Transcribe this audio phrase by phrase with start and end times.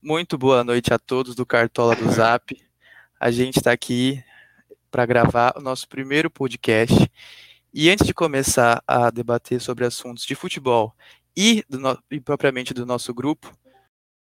[0.00, 2.56] Muito boa noite a todos do Cartola do Zap.
[3.18, 4.22] A gente está aqui
[4.92, 6.94] para gravar o nosso primeiro podcast.
[7.74, 10.94] E antes de começar a debater sobre assuntos de futebol
[11.36, 13.52] e, no, e propriamente do nosso grupo,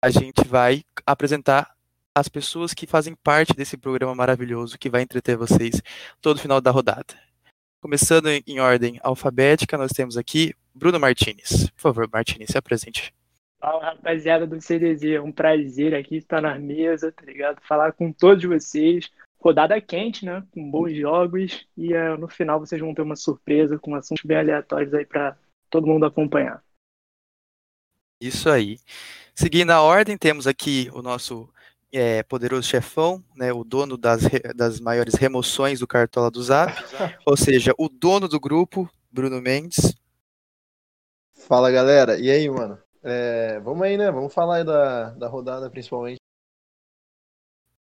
[0.03, 1.75] a gente vai apresentar
[2.13, 5.79] as pessoas que fazem parte desse programa maravilhoso que vai entreter vocês
[6.19, 7.13] todo final da rodada.
[7.79, 11.69] Começando em, em ordem alfabética, nós temos aqui Bruno Martinez.
[11.69, 13.13] Por favor, Martinez, se apresente.
[13.59, 15.03] Fala, rapaziada do CDZ.
[15.03, 17.61] É um prazer aqui estar na mesa, tá ligado?
[17.61, 19.09] Falar com todos vocês.
[19.39, 20.43] Rodada quente, né?
[20.51, 21.67] Com bons jogos.
[21.75, 25.37] E uh, no final vocês vão ter uma surpresa com assuntos bem aleatórios aí para
[25.69, 26.63] todo mundo acompanhar.
[28.21, 28.79] Isso aí.
[29.35, 31.47] Seguindo a ordem, temos aqui o nosso
[31.91, 34.21] é, poderoso chefão, né, o dono das,
[34.55, 36.73] das maiores remoções do Cartola do Zap,
[37.25, 39.95] ou seja, o dono do grupo, Bruno Mendes.
[41.47, 42.79] Fala galera, e aí, mano?
[43.03, 44.11] É, vamos aí, né?
[44.11, 46.17] Vamos falar aí da, da rodada, principalmente.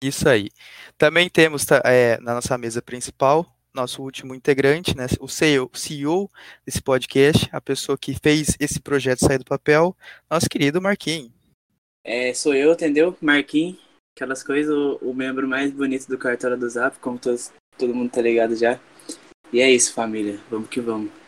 [0.02, 0.50] Isso aí.
[0.98, 6.30] Também temos é, na nossa mesa principal nosso último integrante, né, o CEO, CEO
[6.66, 9.96] desse podcast, a pessoa que fez esse projeto sair do papel,
[10.30, 11.32] nosso querido Marquinhos.
[12.04, 13.18] É, sou eu, entendeu?
[13.20, 13.80] Marquinhos,
[14.16, 18.12] aquelas coisas, o, o, membro mais bonito do cartório do Zap, como todos, todo mundo
[18.12, 18.80] tá ligado já.
[19.52, 20.40] E é isso, família.
[20.50, 21.23] Vamos que vamos.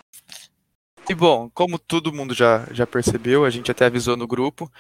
[1.08, 4.72] E bom, como todo mundo já, já percebeu, a gente até avisou no grupo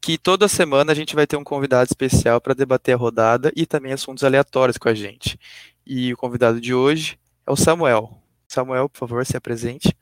[0.00, 3.66] que toda semana a gente vai ter um convidado especial para debater a rodada e
[3.66, 5.38] também assuntos aleatórios com a gente.
[5.86, 8.22] E o convidado de hoje é o Samuel.
[8.48, 9.94] Samuel, por favor, se apresente.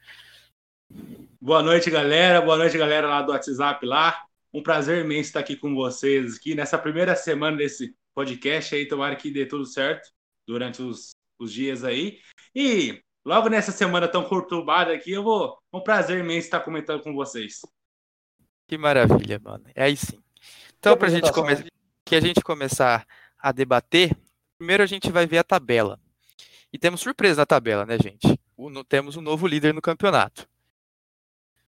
[1.41, 2.41] Boa noite, galera.
[2.41, 4.25] Boa noite, galera lá do WhatsApp lá.
[4.53, 8.87] Um prazer imenso estar aqui com vocês aqui nessa primeira semana desse podcast aí.
[8.87, 10.11] Tomara que dê tudo certo
[10.47, 12.19] durante os, os dias aí.
[12.55, 15.59] E logo nessa semana tão conturbada aqui, eu vou.
[15.73, 17.61] Um prazer imenso estar comentando com vocês.
[18.67, 19.65] Que maravilha, mano.
[19.75, 20.23] É aí sim.
[20.79, 21.53] Então, para gente come...
[22.05, 23.07] que a gente começar
[23.39, 24.17] a debater,
[24.59, 26.01] primeiro a gente vai ver a tabela.
[26.73, 28.39] E temos surpresa na tabela, né, gente?
[28.57, 30.49] O, temos um novo líder no campeonato.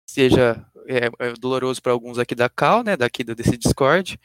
[0.07, 4.19] Seja é, é doloroso para alguns aqui da Cal, né, daqui do, desse Discord,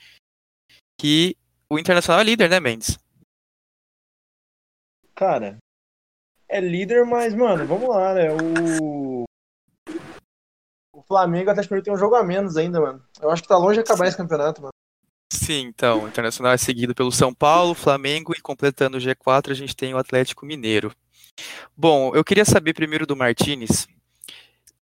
[0.97, 1.35] que
[1.69, 2.97] o Internacional é líder, né, Mendes?
[5.15, 5.57] Cara,
[6.49, 8.29] é líder, mas, mano, vamos lá, né?
[8.31, 9.23] O.
[10.91, 13.01] O Flamengo até que tem um jogo a menos ainda, mano.
[13.21, 14.73] Eu acho que tá longe de acabar esse campeonato, mano.
[15.31, 19.53] Sim, então, o Internacional é seguido pelo São Paulo, Flamengo e completando o G4 a
[19.53, 20.91] gente tem o Atlético Mineiro.
[21.77, 23.87] Bom, eu queria saber primeiro do Martinez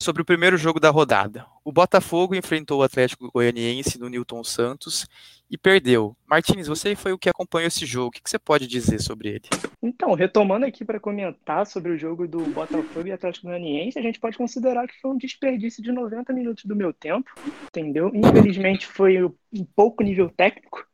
[0.02, 1.46] sobre o primeiro jogo da rodada.
[1.66, 5.08] O Botafogo enfrentou o Atlético Goianiense no Newton Santos
[5.50, 6.16] e perdeu.
[6.26, 8.08] Martins, você foi o que acompanhou esse jogo.
[8.08, 9.44] O que você pode dizer sobre ele?
[9.82, 14.20] Então, retomando aqui para comentar sobre o jogo do Botafogo e Atlético Goianiense, a gente
[14.20, 17.30] pode considerar que foi um desperdício de 90 minutos do meu tempo,
[17.66, 18.12] entendeu?
[18.14, 20.87] Infelizmente foi um pouco nível técnico.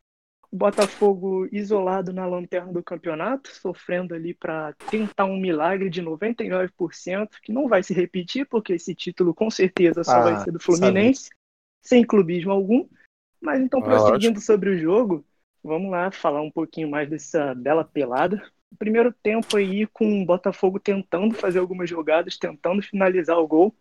[0.53, 7.27] O Botafogo isolado na lanterna do campeonato, sofrendo ali para tentar um milagre de 99%,
[7.41, 10.59] que não vai se repetir, porque esse título com certeza só ah, vai ser do
[10.59, 11.35] Fluminense, sabe.
[11.81, 12.87] sem clubismo algum.
[13.41, 15.25] Mas então, prosseguindo sobre o jogo,
[15.63, 18.39] vamos lá falar um pouquinho mais dessa bela pelada.
[18.71, 23.75] O primeiro tempo aí com o Botafogo tentando fazer algumas jogadas, tentando finalizar o gol.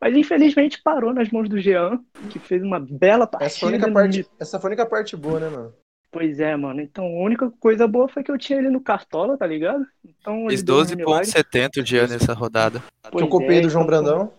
[0.00, 3.46] Mas infelizmente parou nas mãos do Jean, que fez uma bela partida.
[3.46, 5.83] Essa foi a única parte, essa foi a única parte boa, né, mano?
[6.14, 6.80] Pois é, mano.
[6.80, 9.84] Então, a única coisa boa foi que eu tinha ele no Cartola, tá ligado?
[10.04, 12.80] Então, Fez 12,70 o dia nessa rodada.
[13.10, 14.32] que eu copiei é, do João então, Brandão.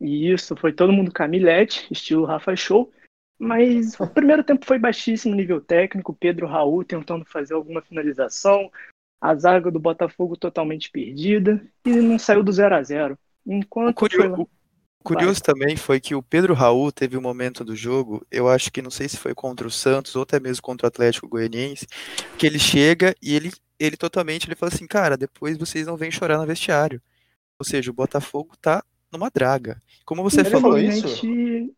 [0.00, 2.92] Isso, foi todo mundo Camilete, estilo Rafa Show.
[3.38, 6.16] Mas o primeiro tempo foi baixíssimo nível técnico.
[6.18, 8.68] Pedro Raul tentando fazer alguma finalização.
[9.20, 11.64] A zaga do Botafogo totalmente perdida.
[11.84, 14.46] E não saiu do 0 a 0 Enquanto o curioso, foi...
[15.04, 18.82] curioso também foi que o Pedro Raul teve um momento do jogo, eu acho que
[18.82, 21.86] não sei se foi contra o Santos ou até mesmo contra o Atlético Goianiense,
[22.38, 26.10] que ele chega e ele, ele totalmente ele fala assim, cara, depois vocês não vêm
[26.10, 27.00] chorar no vestiário.
[27.58, 28.82] Ou seja, o Botafogo tá
[29.12, 29.80] numa draga.
[30.04, 31.24] Como você falou isso?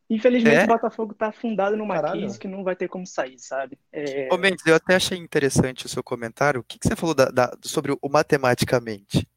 [0.09, 0.65] Infelizmente, é?
[0.65, 2.21] o Botafogo tá afundado numa Caralho.
[2.21, 3.79] crise que não vai ter como sair, sabe?
[3.93, 4.29] É...
[4.33, 6.61] Ô, Mendes, eu até achei interessante o seu comentário.
[6.61, 9.29] O que, que você falou da, da, sobre o matematicamente?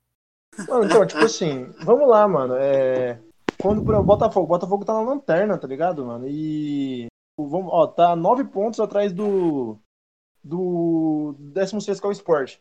[0.68, 2.56] Mano, então, tipo assim, vamos lá, mano.
[2.57, 3.19] É...
[3.61, 6.27] Quando o Botafogo, Botafogo tá na lanterna, tá ligado, mano?
[6.27, 7.07] E.
[7.38, 9.77] Vamos, ó, tá nove pontos atrás do.
[10.41, 12.57] Do 16 que é o Sport.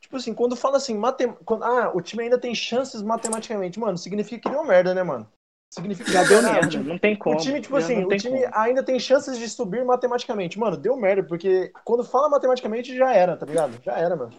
[0.00, 1.32] Tipo assim, quando fala assim, matem...
[1.44, 5.30] quando, ah, o time ainda tem chances matematicamente, mano, significa que deu merda, né, mano?
[5.72, 7.36] Significa que já deu merda, não tem como.
[7.36, 8.54] O time, tipo assim, o time como.
[8.54, 10.58] ainda tem chances de subir matematicamente.
[10.58, 13.80] Mano, deu merda, porque quando fala matematicamente já era, tá ligado?
[13.84, 14.32] Já era, mano.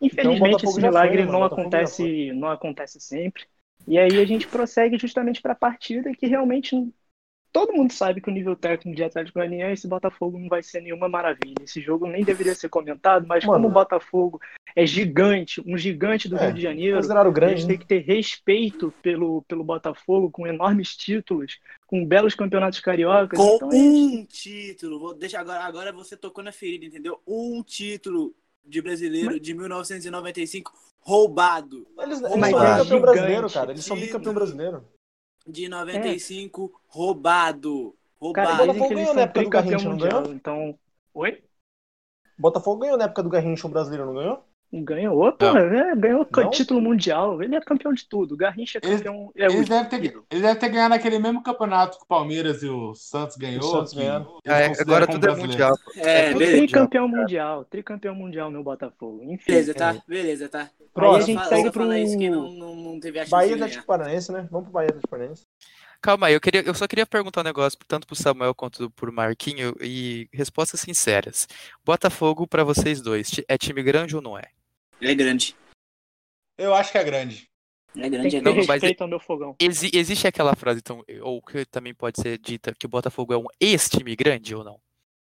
[0.00, 3.46] Infelizmente então, esse milagre foi, não acontece, não acontece sempre.
[3.86, 6.76] E aí a gente prossegue justamente para a partida que realmente
[7.52, 10.80] todo mundo sabe que o nível técnico de Atlético Goianiense e Botafogo não vai ser
[10.80, 11.56] nenhuma maravilha.
[11.62, 13.56] Esse jogo nem deveria ser comentado, mas Mano.
[13.56, 14.40] como o Botafogo
[14.74, 17.68] é gigante, um gigante do É, Rio de Janeiro, Considerado a grande, gente né?
[17.70, 23.38] tem que ter respeito pelo, pelo Botafogo, com enormes títulos, com belos campeonatos cariocas.
[23.38, 25.00] Com então, é um título.
[25.00, 27.20] Vou deixar agora, agora você tocou na ferida, entendeu?
[27.26, 28.32] Um título
[28.64, 31.86] de brasileiro de 1995 roubado.
[31.98, 33.00] Eles, Mas eles são é bicampeão gigante.
[33.00, 33.70] brasileiro, cara.
[33.72, 34.84] Eles são bicampeão brasileiro.
[35.46, 37.96] De 95 roubado.
[38.34, 38.72] Cara, Botafogo Roubado.
[38.72, 40.34] dizem que eles ganhou na época do Garrincha, não mundial, ganhou?
[40.34, 40.78] então...
[41.14, 41.42] Oi?
[42.38, 44.44] Botafogo ganhou na época do Garrincha, o brasileiro, não ganhou?
[44.72, 46.50] Ganhou, pô, é, ganhou Não?
[46.50, 47.42] título mundial.
[47.42, 48.34] Ele é campeão de tudo.
[48.34, 49.32] O Garrincha é campeão.
[49.36, 50.24] é Eles o devem, ter, ídolo.
[50.30, 53.64] eles devem ter ganhado aquele mesmo campeonato que o Palmeiras e o Santos ganhou.
[53.64, 54.08] O Santos eles
[54.46, 55.74] Ah, é, agora tudo é mundial.
[55.96, 56.56] É, beleza.
[56.58, 57.64] Tricampeão mundial.
[57.64, 59.24] Tricampeão mundial no Botafogo.
[59.24, 59.44] Enfim.
[59.50, 59.96] Beleza, tá?
[60.06, 60.60] Beleza, tá.
[60.60, 61.38] Aí a Próximo.
[61.38, 63.86] gente segue pro- isso que não, não, não teve a chance Bahia de Atlético.
[63.86, 64.46] Paranaense, né?
[64.50, 65.46] Vamos pro Bahia Atlético Paranaense.
[66.02, 69.12] Calma aí, eu, queria, eu só queria perguntar um negócio tanto pro Samuel quanto pro
[69.12, 71.46] Marquinho e respostas sinceras.
[71.84, 74.44] Botafogo pra vocês dois, é time grande ou não é?
[75.00, 75.56] É grande.
[76.58, 77.48] Eu acho que é grande.
[77.96, 78.68] É Tem grande, que é ter Não, grande.
[78.68, 79.56] mas- respeito ao meu fogão.
[79.58, 83.36] Exi- existe aquela frase, então, ou que também pode ser dita, que o Botafogo é
[83.38, 84.78] um ex-time grande ou não?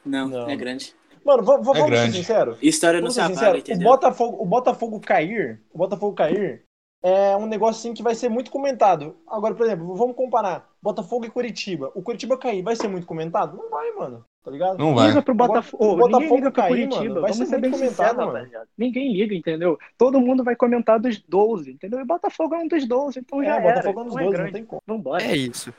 [0.06, 0.50] Não, Não.
[0.50, 0.94] é grande.
[1.24, 2.18] Mano, v- v- vamos ser grande.
[2.18, 2.58] sinceros.
[2.62, 3.56] História não Vamos se apaga, sinceros.
[3.58, 3.88] O entendeu?
[3.88, 6.64] Botafogo, o Botafogo cair, o Botafogo cair
[7.04, 9.16] é um negócio assim que vai ser muito comentado.
[9.28, 11.92] Agora, por exemplo, vamos comparar Botafogo e Curitiba.
[11.96, 13.56] O Curitiba cair vai ser muito comentado?
[13.58, 14.26] Não vai, mano.
[14.44, 14.78] Tá ligado?
[14.80, 15.08] Não vai.
[15.10, 15.84] Liga pro Botafogo.
[15.84, 16.98] o Ô, ninguém Botafogo liga pro cair, Curitiba.
[17.04, 18.68] mano, vai Vamos ser ser bem comentado, rapaziada.
[18.78, 19.78] Ninguém liga, entendeu?
[19.98, 22.00] Todo mundo vai comentar dos 12, entendeu?
[22.00, 23.76] E Botafogo é um dos 12, então já É, era.
[23.76, 24.54] Botafogo é um dos então é 12, não grande.
[24.54, 24.82] tem como.
[24.88, 25.24] Vambora.
[25.24, 25.72] É isso.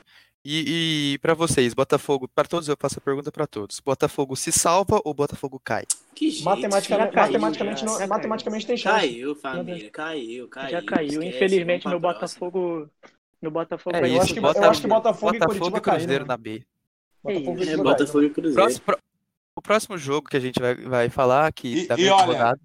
[0.45, 3.79] E, e para vocês, Botafogo, para todos eu faço a pergunta pra todos.
[3.79, 5.83] Botafogo se salva ou Botafogo cai?
[6.15, 6.45] Que jeito.
[6.45, 8.07] Matematicamente, caiu, matematicamente, não- caiu.
[8.09, 8.95] matematicamente tem chance.
[9.07, 9.89] Caiu, família.
[9.89, 10.69] Caiu, caiu.
[10.69, 11.07] já caiu.
[11.21, 11.99] Esquece, Infelizmente, meu.
[11.99, 12.89] Botafogo.
[13.41, 15.77] Meu Botafogo É eu isso, acho que- Bota- eu acho que Botafogo e Botafogo Curitiba
[15.77, 16.25] e Cruzeiro caíram.
[16.25, 16.63] na B.
[17.23, 18.55] Botafogo e É, É, Botafogo e Cruzeiro.
[18.55, 18.97] Próximo, pro-
[19.55, 22.25] o próximo jogo que a gente vai, vai falar aqui E- da e mesma olha,
[22.25, 22.59] rodada.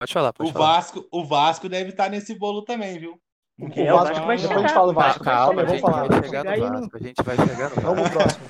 [0.00, 0.66] Pode falar, pode O falar.
[0.76, 3.18] Vasco, o Vasco deve estar nesse bolo também, viu?
[3.58, 4.54] O É, o Vasco Vasco vai depois chegar.
[4.56, 5.24] a gente fala Calma, Vasco.
[5.24, 6.08] calma, Calma, a vamos gente falar.
[6.08, 6.96] vai chegar no Vasco.
[6.96, 7.80] A gente vai chegar no Vasco.
[7.82, 8.44] Vamos pro próximo.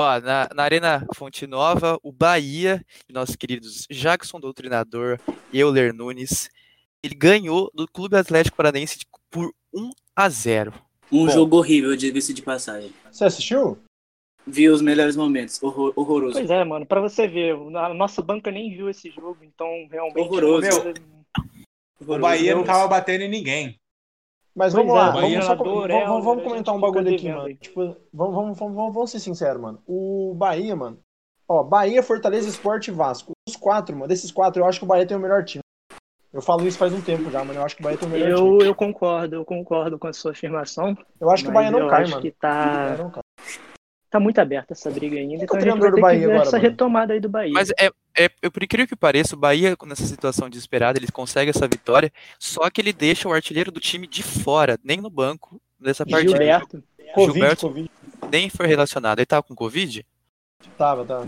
[0.00, 5.20] Ó, na, na Arena Fonte Nova, o Bahia, nossos queridos Jackson Doutrinador
[5.52, 6.50] e Euler Nunes,
[7.02, 10.72] ele ganhou do Clube Atlético Paranaense de- por 1 a 0.
[11.12, 11.32] Um Bom.
[11.32, 12.92] jogo horrível, diga-se de passagem.
[13.12, 13.78] Você assistiu?
[14.46, 15.62] Vi os melhores momentos.
[15.62, 16.34] Horror- horroroso.
[16.34, 20.18] Pois é, mano, pra você ver, a nossa banca nem viu esse jogo, então realmente.
[20.20, 20.66] Horroroso.
[20.68, 22.20] O Horroroso.
[22.20, 23.78] Bahia não eu- tava batendo em ninguém.
[24.54, 26.74] Mas Pois vamos é, lá, o vamos, só, treinador, vamos, é, vamos- vamos gente comentar
[26.76, 27.42] um bagulho aqui, mano.
[27.46, 27.56] aí.
[27.56, 29.82] Tipo, vamos, vamos, vamos, vamos, vamos ser sinceros, mano.
[29.86, 30.98] O Bahia, mano.
[31.48, 33.32] Ó, Bahia, Fortaleza, Sport e Vasco.
[33.48, 35.62] Os quatro, mano, desses quatro, eu acho que o Bahia tem o melhor time.
[36.32, 37.58] Eu falo isso faz um tempo já, mano.
[37.58, 38.64] Eu acho que o Bahia tem o melhor Eu, time.
[38.66, 40.96] eu concordo, eu concordo com a sua afirmação.
[41.20, 42.22] Eu acho que o mas Bahia não eu cai, acho mano.
[42.22, 43.22] que O tá, Bahia não cai.
[44.14, 45.36] Tá muito aberta essa briga ainda.
[45.36, 46.68] Que é Então o a gente vai ter que Bahia ver agora, essa mano?
[46.70, 47.52] retomada aí do Bahia.
[47.52, 51.50] Mas é, é, eu, por incrível que pareça, o Bahia, nessa situação desesperada, ele consegue
[51.50, 55.60] essa vitória, só que ele deixa o artilheiro do time de fora, nem no banco
[55.80, 56.30] dessa partida.
[56.30, 56.82] Gilberto.
[57.14, 57.90] Covid, Gilberto- Covid.
[58.30, 59.18] Nem foi relacionado.
[59.18, 60.06] Ele tava com Covid?
[60.78, 61.26] Tava, tava.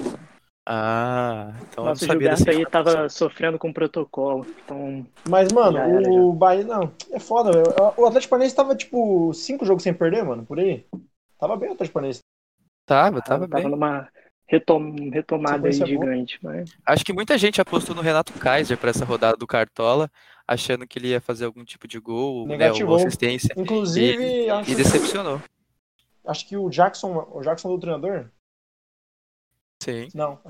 [0.68, 4.44] Ah, então Nosso eu não sabia Gilberto aí tava sofrendo com protocolo.
[4.64, 6.92] Então, Mas, mano, Já era, o Bahia, não.
[7.12, 7.66] É foda, velho.
[7.96, 10.84] O Atlético Paranaense tava, tipo, cinco jogos sem perder, mano, por aí.
[11.38, 12.20] Tava bem o Atlético Paranaense.
[12.86, 13.70] Tava, tava tava bem.
[13.70, 14.08] numa
[14.46, 15.86] retom- retomada aí boa.
[15.86, 16.38] gigante.
[16.42, 16.70] Mas...
[16.86, 20.08] Acho que muita gente apostou no Renato Kaiser pra essa rodada do Cartola,
[20.46, 22.96] achando que ele ia fazer algum tipo de gol, né, ou Negativou.
[22.96, 25.43] assistência, Inclusive, acho, e decepcionou.
[26.26, 28.31] acho que o Jackson, o Jackson do treinador?
[29.82, 30.08] Sim.
[30.14, 30.40] Não.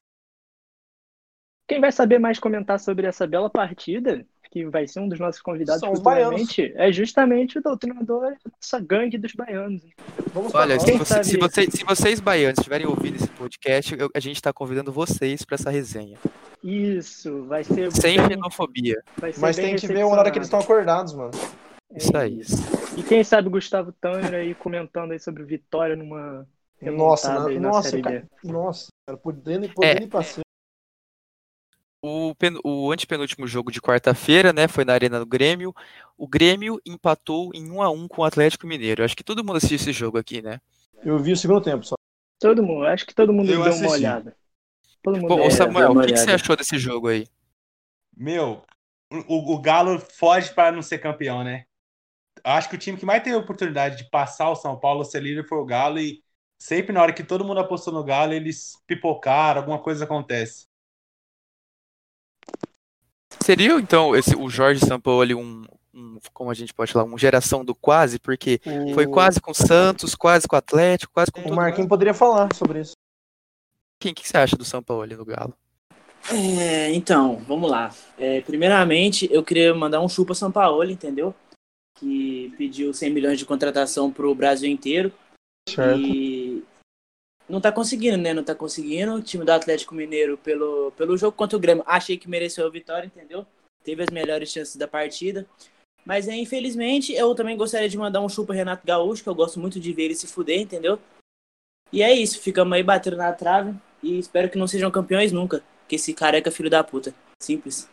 [1.68, 4.24] Quem vai saber mais comentar sobre essa bela partida,
[4.56, 8.80] que vai ser um dos nossos convidados São os futuramente, é justamente o doutrinador dessa
[8.80, 9.82] gangue dos baianos.
[10.32, 14.18] Vamos Olha, se, você- se vocês, se vocês baianos estiverem ouvindo esse podcast, eu- a
[14.20, 16.16] gente está convidando vocês para essa resenha.
[16.64, 19.02] Isso, vai ser Sem bem- xenofobia.
[19.18, 21.32] vai ser Mas tem que ver o horário que eles estão acordados, mano.
[21.92, 22.40] É Isso aí.
[22.96, 26.46] E quem sabe o Gustavo Tanner aí comentando aí sobre Vitória numa
[26.80, 28.24] Nossa, na- na nossa, cara.
[28.42, 30.04] Nossa, cara, podendo, podendo É.
[30.04, 30.45] ir pra cima.
[32.08, 35.74] O, pen- o antepenúltimo jogo de quarta-feira, né, foi na Arena do Grêmio.
[36.16, 39.04] O Grêmio empatou em 1 a 1 com o Atlético Mineiro.
[39.04, 40.60] Acho que todo mundo assistiu esse jogo aqui, né?
[41.02, 41.94] Eu vi o segundo tempo só.
[42.38, 43.86] Todo mundo, acho que todo mundo Eu deu assisti.
[43.86, 44.36] uma olhada.
[45.02, 47.26] Todo mundo Bom, deu Samuel, o que, que você achou desse jogo aí?
[48.16, 48.62] Meu,
[49.28, 51.64] o, o Galo foge para não ser campeão, né?
[52.44, 55.48] Acho que o time que mais teve oportunidade de passar o São Paulo, ser líder,
[55.48, 55.98] foi o Galo.
[56.00, 56.22] E
[56.58, 60.66] sempre na hora que todo mundo apostou no Galo, eles pipocaram, alguma coisa acontece.
[63.46, 65.62] Seria, então, esse, o Jorge Sampaoli um,
[65.94, 69.52] um, como a gente pode falar, uma geração do quase, porque O- foi quase com
[69.52, 72.94] o Santos, quase com o Atlético, quase com O Marquinhos poderia falar sobre isso.
[74.00, 75.54] Quem que você acha do São Paulo ali no Galo?
[76.28, 77.94] É, então, vamos lá.
[78.18, 81.32] É, primeiramente, eu queria mandar um chupa São Paulo, entendeu?
[82.00, 85.12] Que pediu 100 milhões de contratação pro Brasil inteiro.
[85.68, 86.00] Certo.
[86.00, 86.64] E
[87.48, 88.34] não tá conseguindo, né?
[88.34, 89.14] Não tá conseguindo.
[89.14, 92.70] O time do Atlético Mineiro, pelo, pelo jogo contra o Grêmio, achei que mereceu a
[92.70, 93.46] vitória, entendeu?
[93.84, 95.46] Teve as melhores chances da partida.
[96.04, 99.58] Mas, é, infelizmente, eu também gostaria de mandar um chupa Renato Gaúcho, que eu gosto
[99.58, 101.00] muito de ver ele se fuder, entendeu?
[101.92, 105.62] E é isso, ficamos aí batendo na trave e espero que não sejam campeões nunca.
[105.88, 107.14] Que esse careca é filho da puta.
[107.40, 107.88] Simples.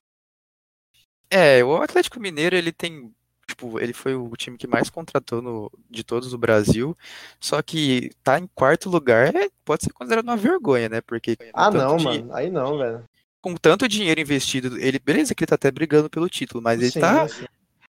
[1.30, 3.14] É, o Atlético Mineiro, ele tem,
[3.54, 6.98] tipo, ele foi o time que mais contratou no, de todos do Brasil,
[7.40, 11.02] só que tá em quarto lugar é- pode ser considerado uma vergonha, né?
[11.02, 12.34] Porque Ah, não, mano.
[12.34, 13.04] Aí não, velho.
[13.42, 16.92] com tanto dinheiro investido, ele, beleza que ele tá até brigando pelo título, mas ele
[16.92, 17.46] Sim, tá, sim.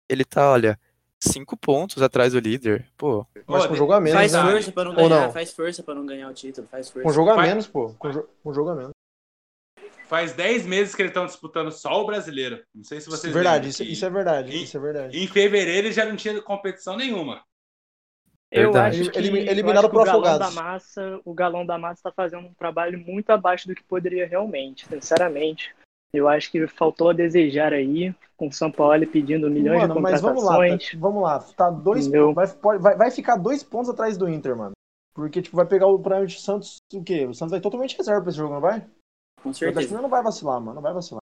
[0.08, 0.78] ele tá, olha,
[1.20, 2.86] cinco pontos atrás do líder.
[2.98, 4.52] Pô, Mas com jogo a menos, Faz né?
[4.52, 5.32] força pra não Ou ganhar, não?
[5.32, 7.08] faz força pra não ganhar o título, faz força.
[7.08, 7.94] Com jogo a menos, pô.
[7.98, 8.92] Com, jo com jogo a menos.
[10.08, 12.64] Faz 10 meses que eles estão disputando só o brasileiro.
[12.74, 14.52] Não sei se vocês verdade, isso, que isso é verdade.
[14.56, 15.18] E- Isso é verdade.
[15.18, 17.44] Em fevereiro ele já não tinha competição nenhuma.
[18.50, 19.02] Eu Verdade.
[19.02, 22.04] acho que, eu eliminado acho que por o galão da massa, o galão da massa
[22.04, 25.76] tá fazendo um trabalho muito abaixo do que poderia realmente, sinceramente.
[26.14, 30.00] Eu acho que faltou a desejar aí, com o São Paulo pedindo milhões Mano, de
[30.02, 30.92] mas vamos lá, contratações.
[30.92, 31.40] tá, vamos lá.
[31.40, 32.48] Tá dois, vai,
[32.80, 34.72] vai, vai ficar dois pontos atrás do Inter, mano.
[35.14, 37.26] Porque, tipo, vai pegar o provavelmente o Santos, o quê?
[37.26, 38.88] O Santos vai totalmente reserva pra esse jogo, não vai?
[39.42, 39.82] Com O Atlético certeza.
[39.88, 40.76] Mineiro não vai vacilar, mano.
[40.76, 41.22] Não vai vacilar.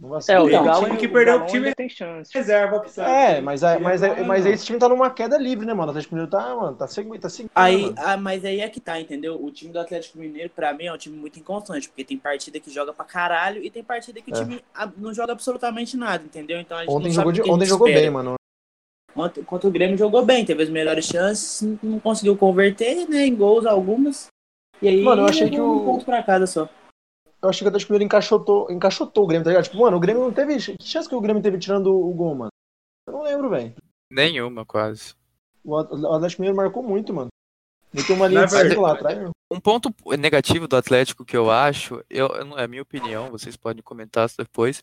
[0.00, 2.30] Não É, o Então, Galo, o time que o perdeu o Galão time- tem chance.
[2.34, 2.84] Reserva.
[2.98, 5.64] É, mas, aí- Não mas, aí- tem mas aí esse time tá numa queda livre,
[5.64, 5.88] né, mano?
[5.88, 7.50] O Atlético Mineiro tá, mano, tá seguindo, tá seguindo.
[7.54, 7.94] Aí, mano.
[7.98, 9.40] ah, mas aí é que tá, entendeu?
[9.40, 12.58] O time do Atlético Mineiro, pra mim, é um time muito inconstante, porque tem partida
[12.58, 14.38] que joga pra caralho e tem partida que o É.
[14.40, 16.58] time ah, não joga absolutamente nada, entendeu?
[16.58, 18.02] Então a gente Ontem não jogou, sabe de- o que a ontem jogou espera.
[18.06, 18.34] bem, mano.
[19.14, 23.36] Ontem, contra o Grêmio jogou bem, teve as melhores chances, não conseguiu converter, né, em
[23.36, 24.26] gols algumas.
[24.80, 26.68] E aí, Mano, eu achei que o- um ponto pra casa só.
[27.42, 29.64] Eu achei que o Atlético Mineiro encaixotou, encaixotou o Grêmio, tá ligado?
[29.64, 30.56] Tipo, mano, o Grêmio não teve.
[30.76, 32.50] Que chance que o Grêmio teve tirando o gol, mano?
[33.06, 33.74] Eu não lembro, velho.
[34.10, 35.14] nenhuma quase.
[35.64, 37.28] O At- o Atlético Mineiro marcou muito, mano.
[37.92, 39.18] Meteu uma linha verdade- lá atrás.
[39.18, 39.30] meu.
[39.50, 43.82] Um ponto negativo do Atlético que eu acho, eu, é a minha opinião, vocês podem
[43.82, 44.82] comentar depois.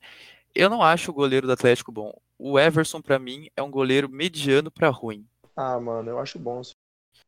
[0.53, 2.13] Eu não acho o goleiro do Atlético bom.
[2.37, 5.25] O Everson, pra mim, é um goleiro mediano pra ruim.
[5.55, 6.61] Ah, mano, eu acho bom.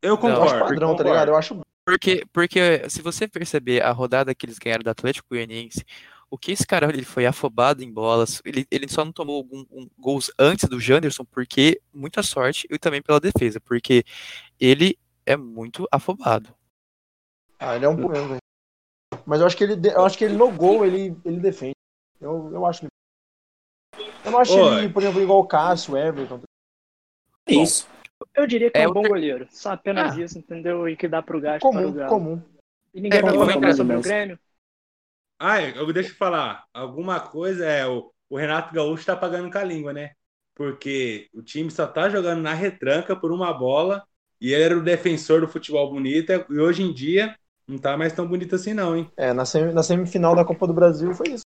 [0.02, 0.60] Eu Eu acho concordo.
[0.60, 1.04] padrão, tá concordo.
[1.04, 1.28] ligado?
[1.30, 1.62] Eu acho bom.
[1.92, 5.86] Porque, porque se você perceber a rodada que eles ganharam do Atlético Goianiense,
[6.30, 9.66] o que esse cara ele foi afobado em bolas, ele, ele só não tomou algum,
[9.70, 14.06] um, gols antes do Janderson, porque muita sorte e também pela defesa, porque
[14.58, 16.56] ele é muito afobado.
[17.60, 18.40] Ah, ele é um mesmo, velho.
[19.26, 21.76] Mas eu acho que ele, eu acho que ele no gol ele, ele defende.
[22.22, 22.86] Eu, eu acho.
[24.24, 26.40] Eu não acho Ô, ele, por exemplo, igual o Cássio, o Everton.
[27.48, 27.86] É isso.
[28.36, 29.48] Eu diria que é, É, um o bom goleiro.
[29.52, 30.22] Só apenas Ah.
[30.22, 30.88] isso, entendeu?
[30.88, 32.10] E que dá pro gasto para o Comum, Galo.
[32.10, 32.42] comum.
[32.94, 34.40] E ninguém É, vai falar sobre o eu- Grêmio.
[35.40, 36.66] Ah, eu deixa eu falar.
[36.74, 40.12] Alguma coisa é o, o Renato Gaúcho tá pagando com a língua, né?
[40.56, 44.04] Porque o time só tá jogando na retranca por uma bola
[44.40, 47.36] e ele era o defensor do futebol bonito e hoje em dia
[47.68, 49.10] não tá mais tão bonito assim não, hein?
[49.18, 51.44] É, na, semi- na semifinal da Copa do Brasil foi isso.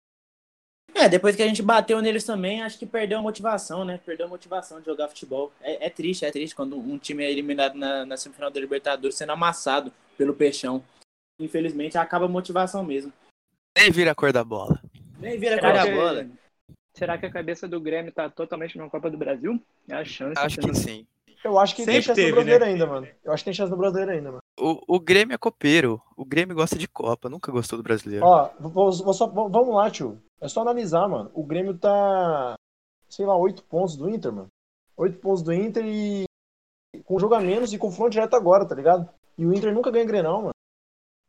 [0.99, 4.01] É, depois que a gente bateu neles também, acho que perdeu a motivação, né?
[4.05, 5.53] Perdeu a motivação de jogar futebol.
[5.61, 9.17] É, é triste, é triste quando um time é eliminado na, na semifinal da Libertadores
[9.17, 10.83] sendo amassado pelo Peixão.
[11.41, 13.13] Infelizmente, acaba a motivação mesmo.
[13.77, 14.81] Nem vira a cor da bola.
[15.21, 16.27] Nem vira a cor da que- bola.
[16.95, 19.63] Será que a cabeça do Grêmio tá totalmente na Copa do Brasil?
[19.89, 20.35] É a chance.
[20.37, 21.07] Acho que sim.
[21.45, 22.71] Eu acho que tem Sempre chance teve, no brasileiro né?
[22.73, 23.09] ainda, mano.
[23.25, 24.43] Eu acho que tem chance no brasileiro ainda, mano.
[24.59, 26.03] O, o Grêmio é copeiro.
[26.17, 28.27] O Grêmio gosta de Copa, nunca gostou do brasileiro.
[28.27, 30.21] Ó, vou- vou só- vou- vamos lá, tio.
[30.41, 31.31] É só analisar, mano.
[31.35, 32.55] O Grêmio tá,
[33.09, 34.49] sei lá, oito pontos do Inter, mano.
[34.97, 36.25] Oito pontos do Inter e
[37.05, 39.09] com jogo a menos e confronto direto agora, tá ligado?
[39.37, 40.51] E o Inter nunca ganha Grenal, mano.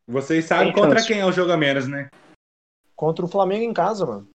[0.06, 1.08] Vocês sabem Tem contra chance.
[1.08, 2.08] quem é o jogo a menos, né?
[2.96, 4.28] Contra o Flamengo em casa, mano.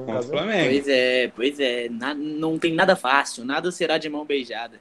[0.00, 0.70] Em Contra o Flamengo.
[0.70, 1.88] Pois é, pois é.
[1.88, 4.80] Na- não tem nada fácil, nada será de mão beijada.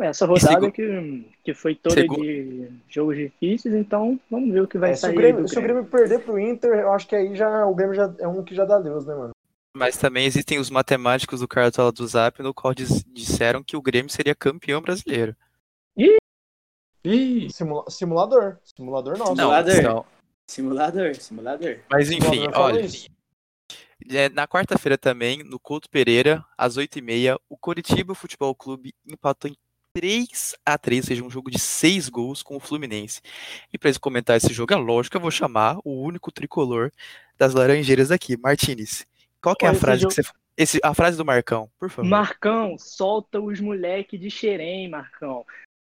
[0.00, 4.66] Essa rodada segu- que, que foi toda Segu- de jogos difíceis, então vamos ver o
[4.68, 5.84] que vai É, se, sair o Grêmio, do se o Grêmio.
[5.84, 8.64] Perder pro Inter, eu acho que aí já o Grêmio já é um que já
[8.64, 9.30] dá Deus, né, mano?
[9.76, 13.82] Mas também existem os matemáticos do Cartola do Zap, no qual diz- disseram que o
[13.82, 15.36] Grêmio seria campeão brasileiro.
[17.04, 18.58] Ih, Simula- simulador.
[18.76, 19.34] Simulador nosso.
[19.34, 19.74] Não, Simulador.
[19.76, 20.06] então,
[20.46, 21.76] Simulador, simulador.
[21.90, 22.86] mas enfim, Simulador olha.
[24.10, 29.54] É, na quarta-feira também, no Couto Pereira, às 8h30, o Coritiba Futebol Clube empatou em
[29.94, 33.20] 3 a 3 ou seja, um jogo de 6 gols com o Fluminense.
[33.72, 36.90] E para comentar esse jogo, é lógico que eu vou chamar o único tricolor
[37.36, 39.06] das Laranjeiras daqui, Martinez.
[39.42, 41.88] Qual que é a Esse frase jogo- que você esse, a frase do Marcão, por
[41.88, 42.06] favor.
[42.06, 45.42] Marcão, solta os moleque de Xerém, Marcão.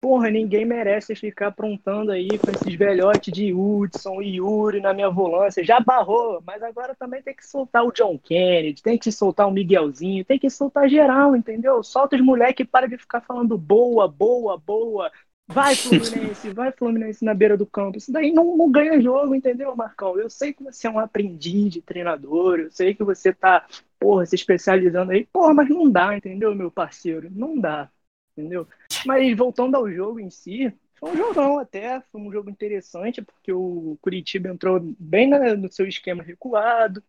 [0.02, 5.10] Porra, ninguém merece ficar aprontando aí com esses velhotes de Hudson e Yuri na minha
[5.10, 5.64] volância.
[5.64, 9.52] Já barrou, mas agora também tem que soltar o John Kennedy, tem que soltar o
[9.52, 11.82] Miguelzinho, tem que soltar geral, entendeu?
[11.84, 15.12] Solta os moleque e para de ficar falando boa, boa, boa.
[15.48, 17.98] Vai, Fluminense, vai, Fluminense na beira do campo.
[17.98, 20.20] Isso daí não, não ganha jogo, entendeu, Marcão?
[20.20, 23.66] Eu sei que você é um aprendiz de treinador, eu sei que você tá,
[24.00, 25.26] porra, se especializando aí.
[25.26, 27.30] Porra, mas não dá, entendeu, meu parceiro?
[27.32, 27.90] Não dá,
[28.38, 28.68] entendeu?
[29.06, 33.52] Mas voltando ao jogo em si, foi um jogão até, foi um jogo interessante, porque
[33.52, 37.04] o Curitiba entrou bem no seu esquema recuado,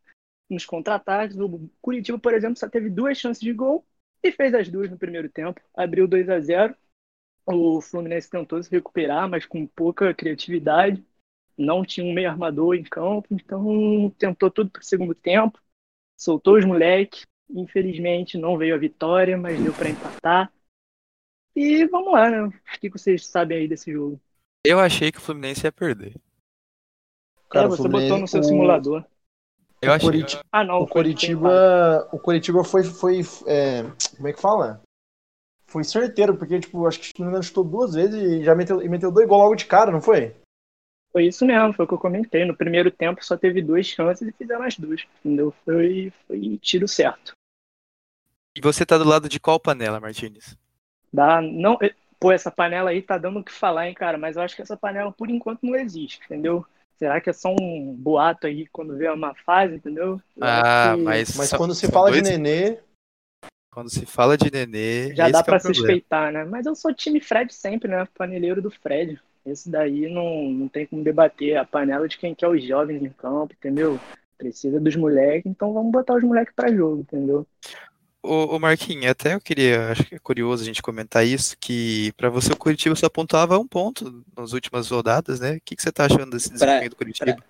[0.49, 1.37] nos contra-ataques.
[1.39, 3.87] O Curitiba, por exemplo, só teve duas chances de gol
[4.23, 5.61] e fez as duas no primeiro tempo.
[5.75, 6.77] Abriu 2 a 0
[7.47, 11.05] o Fluminense tentou se recuperar, mas com pouca criatividade.
[11.57, 15.59] Não tinha um meio armador em campo, então tentou tudo para o segundo tempo.
[16.17, 17.25] Soltou os moleques.
[17.49, 20.53] Infelizmente não veio a vitória, mas deu para empatar.
[21.57, 22.43] E vamos lá, né?
[22.45, 24.21] O que vocês sabem aí desse jogo?
[24.65, 26.15] Eu achei que o Fluminense ia perder.
[27.49, 28.45] Cara, é, você Fluminense, botou no seu o...
[28.45, 29.05] simulador.
[29.81, 30.09] Eu achei.
[30.09, 30.81] Curitiba, ah, não.
[30.81, 33.83] O Curitiba, o Curitiba foi, foi é,
[34.17, 34.83] como é que fala?
[35.67, 38.89] foi certeiro, porque, tipo, acho que o Fluminense chutou duas vezes e já meteu, e
[38.89, 40.35] meteu dois gols logo de cara, não foi?
[41.13, 42.45] Foi isso mesmo, foi o que eu comentei.
[42.45, 45.53] No primeiro tempo só teve duas chances e fizeram as duas, entendeu?
[45.65, 47.33] Foi, foi tiro certo.
[48.55, 50.57] E você tá do lado de qual panela, Martinez?
[51.13, 54.37] Dá, não, eh, pô, essa panela aí tá dando o que falar, hein, cara, mas
[54.37, 56.65] eu acho que essa panela por enquanto não existe, entendeu?
[56.99, 60.21] Será que é só um boato aí quando vê uma fase, entendeu?
[60.37, 61.03] Eu ah, que...
[61.03, 61.37] mas.
[61.37, 62.23] Mas quando se fala dois...
[62.23, 62.79] de nenê,
[63.77, 65.15] quando se fala de Nenê.
[65.15, 66.47] Já dá para é suspeitar, né?
[66.47, 68.09] Mas eu sou time Fred sempre, né?
[68.17, 69.21] Paneleiro do Fred.
[69.45, 71.59] Esse daí não, não tem como debater.
[71.59, 74.01] A panela de quem quer os jovens em campo, entendeu?
[74.39, 77.47] Precisa dos moleques, então vamos botar os moleques para jogo, entendeu?
[78.27, 82.29] O, Marquinhos, até eu queria, acho que é curioso a gente comentar isso, que para
[82.29, 85.57] você o Curitiba só pontuava um ponto nas últimas rodadas, né?
[85.57, 87.45] O que, que você tá achando desse desempenho pra, do Curitiba?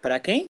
[0.00, 0.46] Para quem?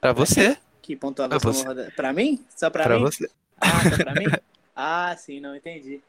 [0.00, 0.58] Para você.
[0.82, 1.64] Que pontuava pra, você.
[1.64, 1.92] Rodada.
[1.94, 2.44] pra mim?
[2.56, 3.04] Só pra, pra mim?
[3.04, 3.30] Você.
[3.56, 4.26] Ah, tá pra mim?
[4.74, 6.02] Ah, sim, não entendi.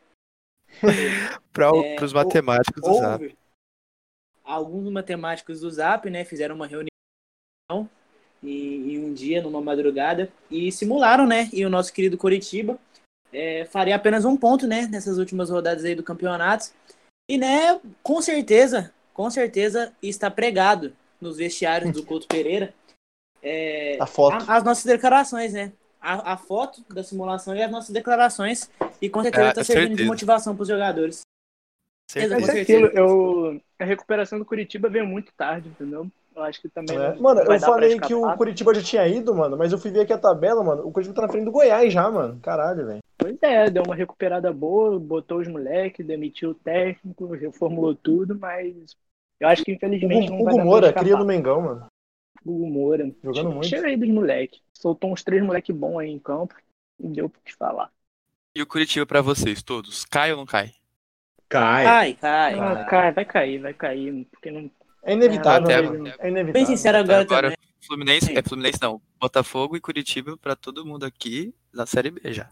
[1.51, 3.37] para é, os matemáticos do Zap.
[4.43, 6.89] Alguns matemáticos do Zap, né, fizeram uma reunião
[8.43, 11.49] em, em, um dia, numa madrugada, e simularam, né?
[11.53, 12.77] E o nosso querido Coritiba
[13.31, 16.71] é, faria apenas um ponto, né, nessas últimas rodadas aí do campeonato.
[17.29, 22.73] E, né, com certeza, com certeza está pregado nos vestiários do Couto Pereira
[23.41, 24.45] é, a foto.
[24.47, 25.71] A, as nossas declarações, né?
[26.03, 28.69] a, a, foto da simulação e as nossas declarações.
[29.01, 30.03] E com certeza está é, servindo certeza.
[30.03, 31.21] de motivação para os jogadores.
[32.11, 36.11] Certeza, é aquilo, eu, a recuperação do Curitiba veio muito tarde, entendeu?
[36.35, 36.97] Eu acho que também.
[36.97, 37.15] É.
[37.15, 40.13] Mano, eu falei que o Curitiba já tinha ido, mano, mas eu fui ver aqui
[40.13, 40.85] a tabela, mano.
[40.87, 42.39] O Curitiba tá na frente do Goiás já, mano.
[42.41, 43.03] Caralho, velho.
[43.17, 48.95] Pois é, deu uma recuperada boa, botou os moleques, demitiu o técnico, reformulou tudo, mas
[49.39, 50.31] eu acho que infelizmente.
[50.31, 51.85] O Hugo Moura, cria do Mengão, mano.
[52.45, 53.11] Hugo Moura.
[53.23, 53.67] Jogando muito.
[53.67, 54.59] Chega aí dos moleques.
[54.73, 56.55] Soltou uns três moleques bons aí em campo.
[56.99, 57.89] E deu pra te falar.
[58.55, 60.05] E o Curitiba pra vocês todos?
[60.05, 60.71] Cai ou não cai?
[61.49, 61.83] Cai.
[61.83, 62.59] Cai, cai.
[62.59, 64.27] Ah, cai, vai cair, vai cair.
[64.31, 64.69] Porque não.
[65.03, 65.69] É inevitável.
[65.69, 66.53] É, até, é inevitável.
[66.53, 67.57] Bem sincero agora, agora também.
[67.85, 69.01] Fluminense, é Fluminense não.
[69.19, 72.49] Botafogo e Curitiba pra todo mundo aqui na Série B já.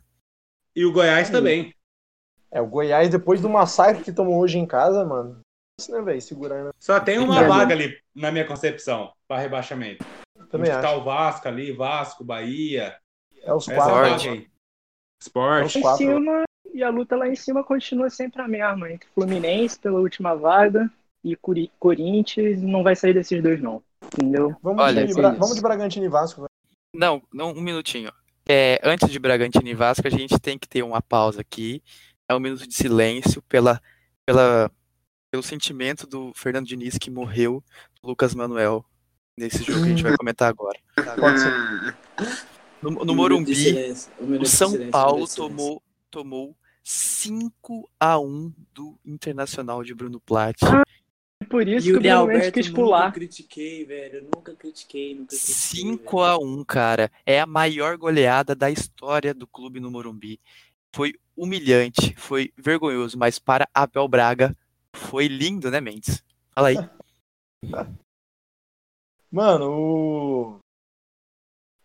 [0.76, 1.32] E o Goiás é.
[1.32, 1.74] também.
[2.52, 5.40] É, o Goiás, depois do massacre que tomou hoje em casa, mano.
[5.80, 6.22] Isso, né, velho?
[6.22, 6.66] Segurando.
[6.68, 6.72] Né?
[6.78, 10.06] Só tem uma vaga ali, na minha concepção, para rebaixamento.
[10.50, 12.98] Também Onde tá o Vasco ali, Vasco, Bahia.
[13.42, 14.46] É os quatro.
[15.22, 15.80] Esporte.
[15.80, 20.00] Em cima, e a luta lá em cima continua sempre a mesma, entre Fluminense pela
[20.00, 20.92] última vaga
[21.24, 24.56] e Curi Corinthians, não vai sair desses dois não, entendeu?
[24.62, 26.46] Vamos, Olha, de, Bra vamos de Bragantino e Vasco.
[26.94, 28.12] Não, não, um minutinho.
[28.48, 31.82] É, antes de Bragantino e Vasco, a gente tem que ter uma pausa aqui.
[32.28, 33.82] É um minuto de silêncio pela,
[34.26, 34.72] pela,
[35.30, 37.64] pelo sentimento do Fernando Diniz que morreu,
[38.04, 38.84] Lucas Manuel,
[39.38, 40.80] nesse jogo que a gente vai comentar agora.
[41.18, 41.96] Pode ser.
[42.82, 43.54] No, no Morumbi,
[44.40, 50.60] o São Paulo tomou, tomou 5 a 1 do Internacional de Bruno Platt.
[51.52, 53.06] Por isso e que o Alberto quis pular.
[53.06, 54.20] Nunca critiquei, velho.
[54.20, 55.56] Eu nunca critiquei, nunca critiquei.
[55.56, 57.12] 5 a 1, cara.
[57.26, 60.40] É a maior goleada da história do clube no Morumbi.
[60.94, 64.56] Foi humilhante, foi vergonhoso, mas para Abel Braga
[64.94, 66.24] foi lindo, né, Mendes?
[66.54, 66.78] Fala aí.
[69.32, 70.60] Mano, o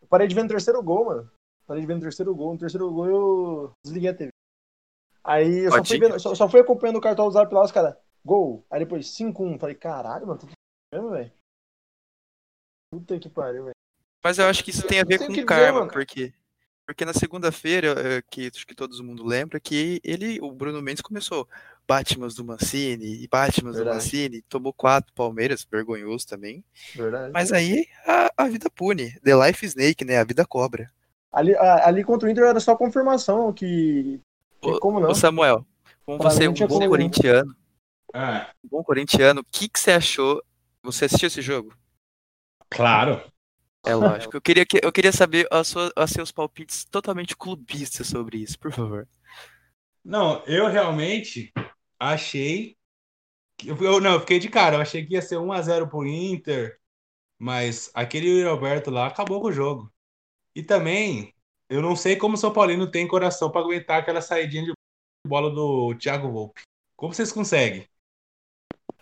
[0.06, 1.30] eu parei de ver no terceiro gol, mano.
[1.66, 2.52] Parei de ver no terceiro gol.
[2.52, 4.30] No terceiro gol eu desliguei a TV.
[5.24, 7.72] Aí eu só fui, vendo, só, só fui acompanhando o cartão do Zap lá, os
[7.72, 8.64] caras, gol.
[8.70, 9.58] Aí depois 5-1.
[9.58, 10.46] Falei, caralho, mano, tô
[10.92, 11.32] mesmo, velho.
[12.90, 13.74] Puta que pariu, velho.
[14.22, 16.32] Mas eu acho que isso tem a ver com o karma, ver, porque
[16.84, 21.02] Porque na segunda-feira, eh, que acho que todo mundo lembra, que ele, o Bruno Mendes
[21.02, 21.48] começou
[21.86, 23.84] Batman do Mancini e Batman do.
[23.84, 26.64] Mancini, tomou quatro Palmeiras, vergonhoso também.
[26.94, 27.32] Verdade.
[27.32, 29.18] Mas aí a, a vida pune.
[29.20, 30.18] The Life Snake, né?
[30.18, 30.90] A vida cobra.
[31.32, 34.20] Ali, a- ali contra o Inter era só confirmação que.
[34.60, 35.10] que Ô, como não?
[35.10, 35.66] Ô Samuel,
[36.04, 37.54] como Pra você é um bom corintiano,
[38.18, 40.42] Ah, bom corintiano, o que, que você achou?
[40.82, 41.76] Você assistiu esse jogo?
[42.70, 43.22] claro.
[43.84, 44.36] É lógico.
[44.36, 49.06] Eu queria, que, eu queria saber os seus, palpites totalmente clubistas sobre isso, por favor.
[50.02, 51.52] Não, eu realmente
[52.00, 52.76] achei.
[53.56, 54.76] que- Eu, não, eu fiquei de cara.
[54.76, 56.78] Eu achei que ia ser 1x0 pro Inter.
[57.38, 59.92] Mas aquele Yuri Alberto lá acabou com o jogo.
[60.54, 61.32] E também,
[61.68, 64.72] eu não sei como o São Paulino tem coração pra aguentar aquela saidinha de
[65.26, 66.62] bola do Thiago Volpe.
[66.96, 67.86] Como vocês conseguem?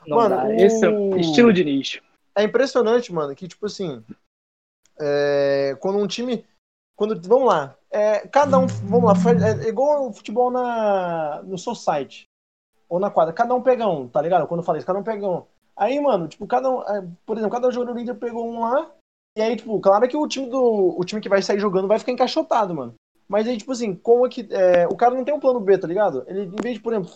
[0.07, 0.45] Não Mano, dá.
[0.45, 2.03] o- Esse é o estilo de nicho.
[2.37, 4.03] É impressionante, mano, que tipo assim.
[5.01, 6.45] é, quando um time.
[6.97, 7.77] Quando, vamos lá.
[7.91, 8.67] é, cada um.
[8.67, 9.33] Vamos lá.
[9.65, 12.25] É, igual o futebol na, no society.
[12.89, 13.33] Ou na quadra.
[13.33, 14.47] Cada um pega um, tá ligado?
[14.47, 15.43] Quando eu falei isso, cada um pega um.
[15.77, 16.83] Aí, mano, tipo, cada um.
[16.83, 18.91] é, por exemplo, cada jogador do Inter pegou um lá.
[19.37, 20.95] E aí, tipo, claro que o time do.
[20.99, 22.95] O time que vai sair jogando vai ficar encaixotado, mano.
[23.27, 24.47] Mas aí, tipo assim, como é que.
[24.51, 26.25] é, o cara não tem um plano B, tá ligado?
[26.29, 27.11] Ele, em vez de, por exemplo,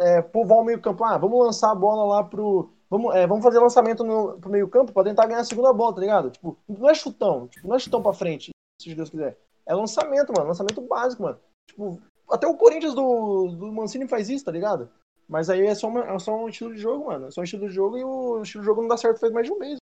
[0.00, 2.70] é, povoar o meio campo, ah, vamos lançar a bola lá pro.
[2.90, 5.94] Vamos, é, vamos fazer lançamento no, pro meio campo pra tentar ganhar a segunda bola,
[5.94, 6.30] tá ligado?
[6.30, 9.38] Tipo, não é chutão, tipo, não é chutão pra frente, se Deus quiser.
[9.64, 11.38] É lançamento, mano, lançamento básico, mano.
[11.68, 14.90] Tipo, até o Corinthians do, do Mancini faz isso, tá ligado?
[15.28, 17.26] Mas aí é só, uma- é só um estilo de jogo, mano.
[17.26, 19.32] É só um estilo de jogo e o estilo de jogo não dá certo faz
[19.32, 19.78] mais de um mês.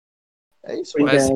[0.69, 0.93] É isso.
[0.99, 1.33] Mas- é.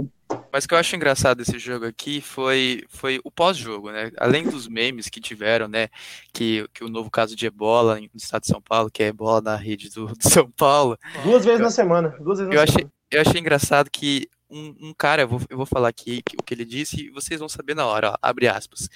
[0.51, 4.09] Mas o que eu acho engraçado desse jogo aqui foi, foi o pós-jogo, né?
[4.17, 5.89] Além dos memes que tiveram, né?
[6.33, 9.41] Que, que o novo caso de ebola no estado de São Paulo, que é ebola
[9.41, 10.97] na rede do, do São Paulo.
[11.23, 12.09] Duas vezes na semana.
[12.19, 12.93] Duas vezes na Eu achei, semana.
[13.11, 16.53] eu achei engraçado que um, um cara, eu vou, eu vou falar aqui o que
[16.53, 18.89] ele disse e vocês vão saber na hora, ó, abre aspas.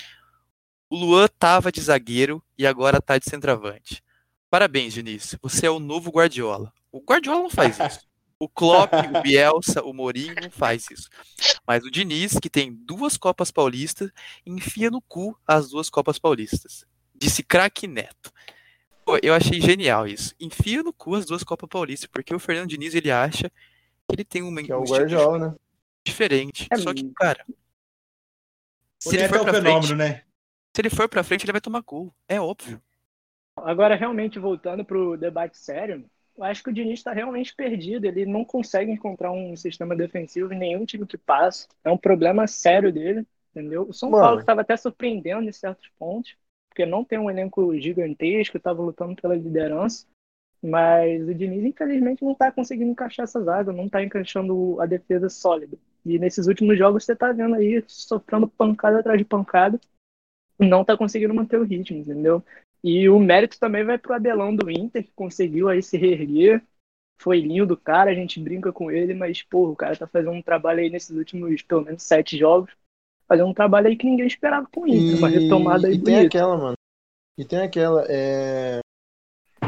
[0.90, 4.02] O Luan tava de zagueiro e agora tá de centroavante.
[4.50, 5.36] Parabéns, Diniz.
[5.42, 6.72] Você é o novo Guardiola.
[6.92, 8.00] O Guardiola não faz isso.
[8.40, 11.10] O Klopp, o Bielsa, o Mourinho não faz isso.
[11.66, 14.12] Mas o Diniz, que tem duas Copas Paulistas,
[14.46, 16.86] enfia no cu as duas Copas Paulistas.
[17.16, 18.32] Disse craque Neto.
[19.06, 20.36] Pô, eu achei genial isso.
[20.40, 24.26] Enfia no cu as duas Copas Paulistas, porque o Fernando Diniz ele acha que ele
[24.26, 25.56] tem uma Que é o um Guardiola, né?
[26.06, 26.68] diferente.
[26.72, 27.46] É, Só que, cara,
[29.00, 30.24] se ele Neto for é um pra fenômeno, frente, né?
[30.76, 32.14] se ele for pra frente, ele vai tomar gol.
[32.28, 32.82] É óbvio.
[33.58, 38.06] Agora, realmente, voltando pro debate sério, eu acho que o Diniz está realmente perdido.
[38.06, 41.68] Ele não consegue encontrar um sistema defensivo em nenhum time que passa.
[41.84, 43.88] É um problema sério dele, entendeu?
[43.90, 44.24] O São Mano.
[44.24, 46.36] Paulo estava até surpreendendo em certos pontos,
[46.70, 50.06] porque não tem um elenco gigantesco, estava lutando pela liderança.
[50.62, 55.30] Mas o Diniz, infelizmente, não está conseguindo encaixar essa zaga, não está encaixando a defesa
[55.30, 55.78] sólida.
[56.06, 59.80] E nesses últimos jogos você está vendo aí, sofrendo pancada atrás de pancada,
[60.60, 62.44] não está conseguindo manter o ritmo, entendeu?
[62.88, 66.64] E o mérito também vai pro Abelão do Inter, que conseguiu aí se reerguer.
[67.20, 70.32] Foi lindo o cara, a gente brinca com ele, mas, pô, o cara tá fazendo
[70.32, 72.72] um trabalho aí nesses últimos, pelo menos, sete jogos.
[73.28, 76.20] Fazendo um trabalho aí que ninguém esperava com o Inter, uma retomada aí e tem
[76.20, 76.76] aquela, mano.
[77.38, 78.06] E tem aquela.
[78.08, 78.80] É...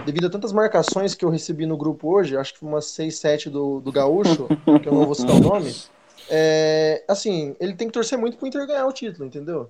[0.05, 3.17] Devido a tantas marcações que eu recebi no grupo hoje, acho que foi umas 6,
[3.17, 4.47] 7 do, do Gaúcho,
[4.81, 5.75] que eu não vou citar o nome.
[6.29, 7.03] É...
[7.05, 9.69] Assim, ele tem que torcer muito pro Inter ganhar o título, entendeu?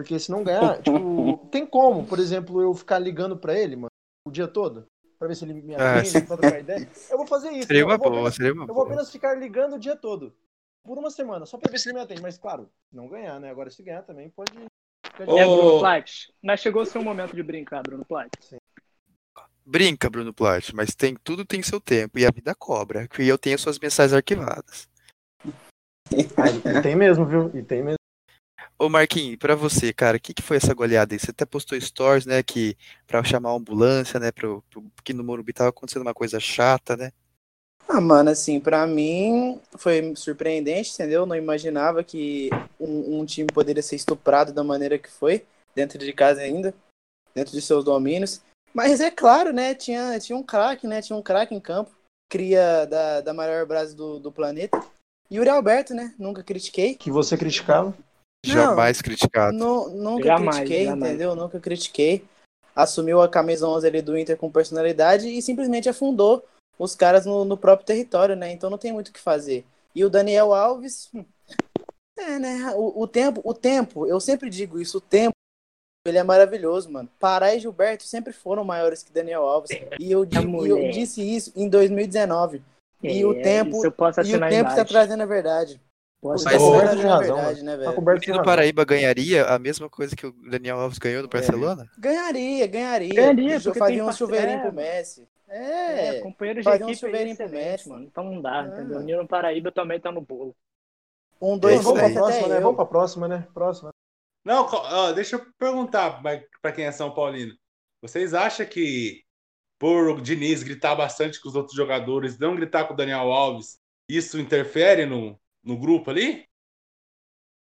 [0.00, 3.90] Porque se não ganhar, tipo, tem como, por exemplo, eu ficar ligando pra ele, mano,
[4.26, 4.86] o dia todo?
[5.18, 6.88] Pra ver se ele me Ah, atende, pra trocar ideia.
[7.10, 7.66] Eu vou fazer isso.
[7.66, 8.86] Seria eu uma vou boa, apenas- seria uma eu vou boa.
[8.86, 10.34] apenas ficar ligando o dia todo.
[10.82, 12.22] Por uma semana, só pra ver se ele me atende.
[12.22, 13.50] Mas claro, não ganhar, né?
[13.50, 14.50] Agora se ganhar também pode.
[15.04, 16.10] ficar de- É, Bruno Plat,
[16.42, 18.30] mas chegou o seu momento de brincar, Bruno Plat.
[19.66, 23.06] Brinca, Bruno Plat, mas tem tudo tem seu tempo e a vida cobra.
[23.18, 24.88] E eu tenho suas mensagens arquivadas.
[26.36, 27.50] Ah, e tem mesmo, viu?
[27.54, 27.99] E tem mesmo.
[28.80, 31.18] Ô Marquinhos, pra você, cara, o que, que foi essa goleada aí?
[31.18, 35.22] Você até postou stories, né, que pra chamar a ambulância, né, pro, pro, porque no
[35.22, 37.12] Morumbi tava acontecendo uma coisa chata, né?
[37.86, 41.26] Ah, mano, assim, pra mim foi surpreendente, entendeu?
[41.26, 42.48] Não imaginava que
[42.80, 46.72] um, um time poderia ser estuprado da maneira que foi, dentro de casa ainda,
[47.34, 48.40] dentro de seus domínios.
[48.72, 49.74] Mas é claro, né?
[49.74, 51.02] Tinha, tinha um craque, né?
[51.02, 51.90] Tinha um craque em campo,
[52.30, 54.82] cria da, da maior brasa do, do planeta.
[55.30, 56.14] Yuri Alberto, né?
[56.18, 56.94] Nunca critiquei.
[56.94, 57.94] Que você criticava.
[58.46, 59.56] Não, Jamais criticado.
[59.56, 61.10] Nu- nunca Jamais, critiquei, jamais.
[61.12, 61.34] entendeu?
[61.34, 62.24] Nunca critiquei.
[62.74, 66.44] Assumiu a camisa 11 ali do Inter com personalidade e simplesmente afundou
[66.78, 68.50] os caras no, no próprio território, né?
[68.52, 69.66] Então não tem muito o que fazer.
[69.94, 71.24] E o Daniel Alves, hum,
[72.18, 72.72] é, né?
[72.76, 75.34] O, o tempo, o tempo, eu sempre digo isso, o tempo,
[76.06, 77.08] ele é maravilhoso, mano.
[77.18, 79.70] Pará e Gilberto sempre foram maiores que Daniel Alves.
[79.98, 82.62] E eu, digo, e eu disse isso em 2019.
[83.02, 85.78] E o tempo- eu posso E o tempo está trazendo a verdade.
[86.20, 87.90] Pode Tá Mas- coberto de razão, verdade, né, velho?
[87.98, 88.42] O razão.
[88.44, 91.88] Paraíba ganharia a mesma coisa que o Daniel Alves ganhou no Barcelona?
[91.98, 93.14] Ganharia, ganharia.
[93.14, 94.60] Ganharia, Eu porque fazia tem um chuveirinho é.
[94.60, 95.26] pro Messi.
[95.48, 97.88] É, É, companheiro de um equipe é chuveirinho pro Messi.
[97.88, 98.04] mano.
[98.04, 98.66] Então não dá, Ah.
[98.68, 98.98] entendeu?
[98.98, 100.54] O Nino Paraíba também tá no bolo.
[101.40, 102.60] um, É dois, isso Vamos pra próxima, né?
[102.60, 103.48] Vamos pra próxima, né?
[103.54, 103.90] Próxima.
[104.44, 107.54] Não, ó, deixa eu perguntar pra- pra quem é São Paulino.
[108.02, 109.22] Vocês acham que
[109.78, 113.78] por o Diniz gritar bastante com os outros jogadores, não gritar com o Daniel Alves,
[114.06, 116.46] isso interfere no, no grupo ali?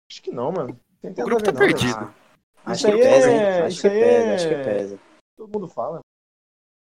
[0.09, 0.79] Acho que não, mano.
[1.01, 1.95] Tem O grupo tá não, perdido.
[2.65, 3.63] Ah, acho que pesa, é- hein?
[3.63, 4.99] Acho que aí pesa, é- acho que pesa.
[5.37, 6.01] Todo mundo fala.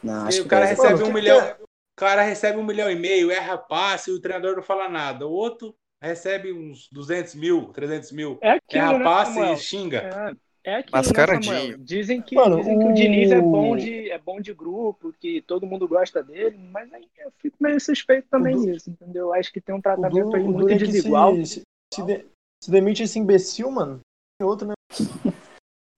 [0.03, 0.83] Não, E acho o que cara pesa.
[0.83, 1.57] recebe Mano, um milhão.
[1.61, 5.27] O cara recebe um milhão e meio, erra passe e o treinador não fala nada.
[5.27, 9.53] O outro recebe uns 200 mil, 300 mil, É aquilo, erra né, passe Samuel?
[9.55, 10.37] e xinga.
[10.69, 11.79] É, é aquilo, Mascaradinho.
[11.79, 11.85] né?
[11.85, 15.15] Dizem que, Mano, dizem que o o- Diniz é bom, de, é bom de grupo,
[15.19, 18.91] que todo mundo gosta dele, mas aí eu fico meio suspeito também O Du- nisso,
[18.91, 19.33] entendeu?
[19.33, 21.35] Acho que tem um tratamento duro, aí muito é desigual.
[21.37, 21.63] se, se,
[21.95, 22.27] se, de-
[22.63, 24.01] se demite esse imbecil, mano.
[24.39, 24.75] Tem outro, né?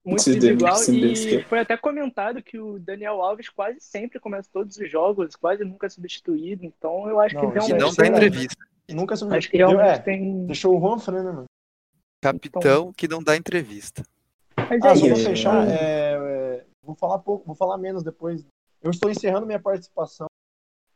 [0.07, 1.45] muito Se desigual e imbecil.
[1.45, 5.87] foi até comentado que o Daniel Alves quase sempre começa todos os jogos, quase nunca
[5.87, 8.65] é substituído, então eu acho Não, que é- não realmente dá entrevista.
[8.89, 11.45] Nunca se acho que realmente é, tem Deixou o Juan Fran, né, mano?
[12.23, 14.03] Capitão que não dá entrevista.
[14.71, 15.23] Mas Ah, é isso.
[15.29, 18.45] fechar, é, é, vou falar pouco, vou falar menos depois.
[18.83, 20.27] Eu estou encerrando minha participação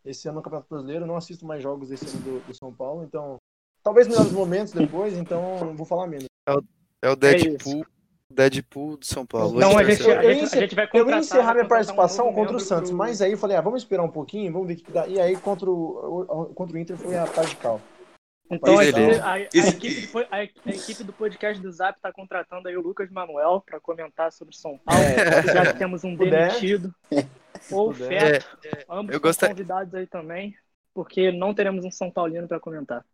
[0.05, 3.05] esse ano no Campeonato Brasileiro, não assisto mais jogos esse ano do, do São Paulo,
[3.05, 3.37] então
[3.83, 6.27] talvez melhores momentos depois, então vou falar menos.
[7.03, 7.85] É o Deadpool,
[8.31, 9.57] Deadpool do São Paulo.
[9.59, 11.69] Hoje a gente, a, Eu gente, ia a gente vai Eu ia encerrar minha um
[11.69, 14.53] participação novo contra o Santos, pro- mas aí eu falei, ah, vamos esperar um pouquinho,
[14.53, 15.07] vamos ver o que dá.
[15.07, 17.81] E aí contra o, o- contra o Inter foi a tarde de cal.
[18.51, 19.25] Então aqui, beleza.
[19.25, 22.83] a, a equipe do, a, a equipe do podcast do Zap está contratando aí o
[22.83, 25.03] Lucas Manuel para comentar sobre São Paulo.
[25.03, 25.43] É.
[25.55, 26.95] Já que temos um demitido.
[27.71, 27.95] Ou o.
[27.95, 28.47] Feto.
[28.89, 30.55] Ambos eu são gostei- convidados aí também,
[30.93, 33.05] porque não teremos um São Paulino para comentar.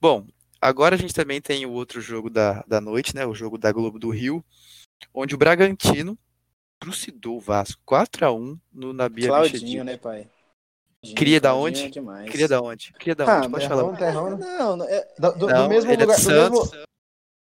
[0.00, 0.26] Bom,
[0.60, 3.24] agora a gente também tem o outro jogo da, da noite, né?
[3.24, 4.44] O jogo da Globo do Rio,
[5.14, 6.18] onde o Bragantino
[6.78, 9.84] trucidou o Vasco 4x1 no Nabia Claudinho, Bichedinho.
[9.84, 10.28] né, pai?
[11.14, 11.84] Cria da onde?
[11.84, 11.90] é.
[12.30, 12.92] Cria da onde?
[12.94, 13.48] Cria da Ah, onde?
[13.48, 13.96] Pode Terrão, falar.
[13.98, 14.46] terrão, né?
[14.58, 16.50] Não, não, é- Do, do- do Não, mesmo ele é do lugar.
[16.50, 16.86] Do mesmo.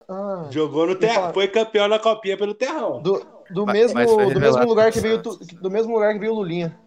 [0.08, 3.00] Ah, Jogou no fala- foi campeão na copinha pelo Terrão.
[3.02, 6.32] do, do Mas- mesmo, mas do mesmo lugar que veio do mesmo lugar que veio
[6.32, 6.78] o Lulinha.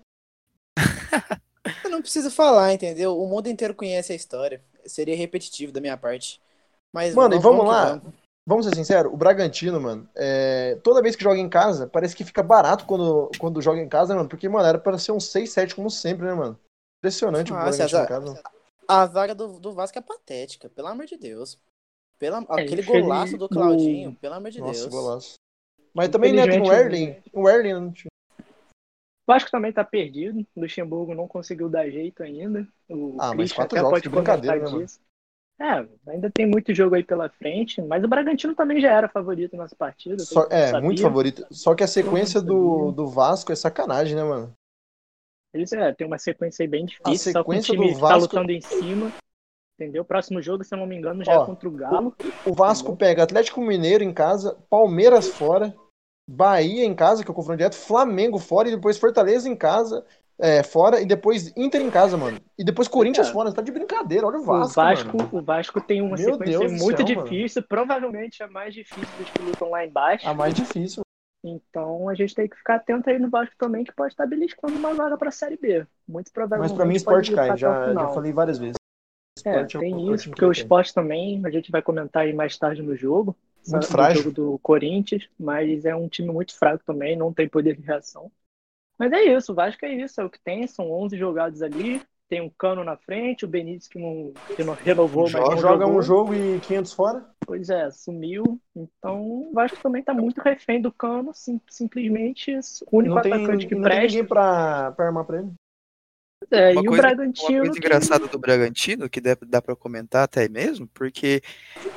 [1.83, 3.17] eu não preciso falar, entendeu?
[3.17, 4.61] O mundo inteiro conhece a história.
[4.85, 6.41] Seria repetitivo da minha parte.
[6.93, 7.85] Mas Mano, e vamos que lá.
[7.89, 8.13] vamos.
[8.45, 12.25] Vamos ser sinceros, o Bragantino, mano, é, toda vez que joga em casa, parece que
[12.25, 15.73] fica barato quando, quando joga em casa, mano, porque, mano, era pra ser um 6-7
[15.73, 16.59] como sempre, né, mano?
[16.99, 18.43] Impressionante o Ah, Bragantino em casa.
[18.85, 21.57] A zaga do, do Vasco é patética, pelo amor de Deus.
[22.19, 24.93] Pela, aquele infeliz- golaço do Claudinho, pelo amor de Nossa, Deus.
[24.93, 25.33] golaço.
[25.93, 27.15] Mas também, né, tem o Erling.
[27.31, 28.09] O Erling não tinha.
[28.39, 30.45] O Vasco também está perdido.
[30.55, 32.67] O Luxemburgo não conseguiu dar jeito ainda.
[32.89, 34.85] O Ah, mas Christian quatro até jogos, pode que brincadeira, né, mano?
[35.59, 39.55] É, ainda tem muito jogo aí pela frente, mas o Bragantino também já era favorito
[39.55, 40.17] nessa partida.
[40.19, 40.81] Só- é, sabia.
[40.81, 41.45] muito favorito.
[41.51, 44.53] Só que a sequência do, do Vasco é sacanagem, né, mano?
[45.53, 48.01] Eles é, tem uma sequência aí bem difícil, só com o sequência time do que
[48.01, 49.11] tá Vasco- lutando em cima.
[49.79, 50.03] Entendeu?
[50.05, 52.15] Próximo jogo, se eu não me engano, já Ó, é contra o Galo.
[52.45, 55.73] O Vasco pega Atlético Mineiro em casa, Palmeiras fora,
[56.29, 60.05] Bahia em casa, que é o confronto direto, Flamengo fora, e depois Fortaleza em casa,
[60.39, 62.39] é, fora, e depois Inter em casa, mano.
[62.57, 63.31] E depois Corinthians É.
[63.31, 63.49] fora.
[63.49, 64.73] Você tá de brincadeira, olha o O Vasco.
[64.81, 65.29] Vasco, mano.
[65.31, 67.29] o Vasco tem uma Meu sequência Deus muito céu, mano.
[67.29, 70.27] difícil, provavelmente a mais difícil dos que lutam lá embaixo.
[70.27, 71.03] A mais difícil.
[71.45, 74.77] Então a gente tem que ficar atento aí no Vasco também, que pode estar beliscando
[74.77, 75.85] uma vaga para a Série B.
[76.07, 76.71] Muito provavelmente.
[76.71, 77.57] Mas pra mim, esporte cai.
[77.57, 78.75] Já, já falei várias vezes.
[79.45, 82.57] É, é tem é isso, porque o esporte também, a gente vai comentar aí mais
[82.57, 83.35] tarde no jogo.
[83.67, 84.23] Muito no frágil.
[84.23, 88.31] jogo do Corinthians, mas é um time muito fraco também, não tem poder de reação.
[88.97, 92.01] Mas é isso, o Vasco é isso, é o que tem, são 11 jogados ali,
[92.29, 95.57] tem um Cano na frente, o Benítez que não, que não renovou, mas Joga, não
[95.61, 95.99] joga jogou.
[95.99, 97.25] um jogo e 500 fora.
[97.45, 98.43] Pois é, sumiu.
[98.75, 102.51] Então o Vasco também tá muito refém do Cano, sim- simplesmente
[102.91, 104.07] o único Não tem, atacante que não tem presta.
[104.07, 105.51] ninguém pra, pra armar pra ele.
[106.53, 107.49] É, Uma e o coisa- Bragantino.
[107.49, 111.41] Uma coisa que- engraçada do Bragantino, que dá, dá para comentar até mesmo, porque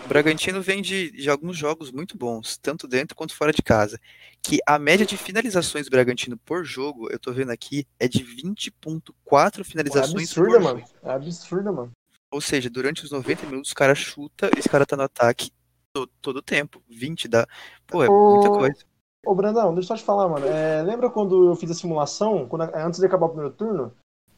[0.05, 4.01] o Bragantino vem de, de alguns jogos muito bons, tanto dentro quanto fora de casa.
[4.43, 8.25] Que a média de finalizações do Bragantino por jogo, eu tô vendo aqui, é de
[8.25, 10.79] 20.4 É finalizações absurda, por mano.
[10.81, 10.91] jogo.
[11.03, 11.91] É absurda, mano.
[12.31, 15.51] Ou seja, durante os 90 minutos, o cara chuta, esse cara tá no ataque
[15.93, 16.83] todo, todo o tempo.
[16.89, 17.47] 20 dá.
[17.87, 18.79] Pô, é muita Ô, coisa.
[19.25, 20.47] Ô, Brandão, deixa eu só te falar, mano.
[20.47, 23.93] É, lembra quando eu fiz a simulação, quando- antes de acabar o primeiro turno,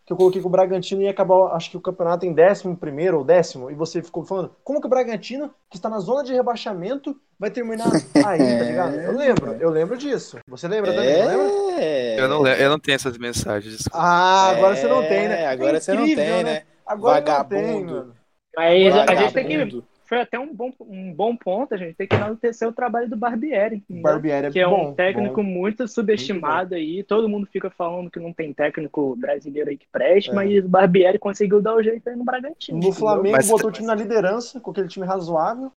[0.08, 3.18] que eu coloquei que o Bragantino ia acabar, acho que o campeonato em décimo primeiro
[3.18, 6.32] ou décimo, e você ficou falando, como que o Bragantino, que está na zona de
[6.32, 8.96] rebaixamento, vai terminar aí, tá ligado?
[8.96, 10.38] Eu lembro, eu lembro disso.
[10.48, 11.54] Você lembra também, não lembra?
[11.78, 12.18] É.
[12.18, 13.74] Eu não, eu não tenho essas mensagens.
[13.76, 13.98] desculpa.
[13.98, 15.46] Ah, agora você não tem, É, né?
[15.46, 16.62] Agora É você não incrível, tem, né?
[16.86, 17.84] Agora não tem, Vagabundo.
[17.84, 18.16] mano.
[18.56, 19.87] Mas a gente tem que.
[20.08, 21.74] Foi até um bom, um bom ponto.
[21.74, 23.84] A gente tem que enaltecer o trabalho do Barbieri.
[23.90, 25.42] O Barbieri é que é bom, um técnico bom.
[25.42, 27.04] muito subestimado aí.
[27.04, 30.34] Todo mundo fica falando que não tem técnico brasileiro aí que preste, É.
[30.34, 32.78] mas o Barbieri conseguiu dar o jeito aí no Bragantino.
[32.78, 32.98] No entendeu?
[32.98, 35.70] Flamengo Mas- botou o time na liderança, com aquele time razoável.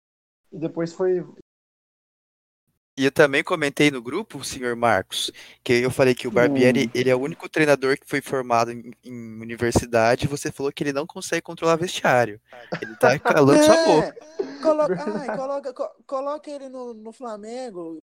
[0.52, 1.26] E depois foi.
[3.02, 5.32] E eu também comentei no grupo, senhor Marcos,
[5.64, 6.92] que eu falei que o Barbieri, Hum.
[6.94, 10.84] ele é o único treinador que foi formado em, em universidade e você falou que
[10.84, 12.40] ele não consegue controlar vestiário.
[12.80, 14.16] Ele tá calando sua boca.
[14.38, 17.98] É, coloca, ai, coloca, co- coloca ele no, no Flamengo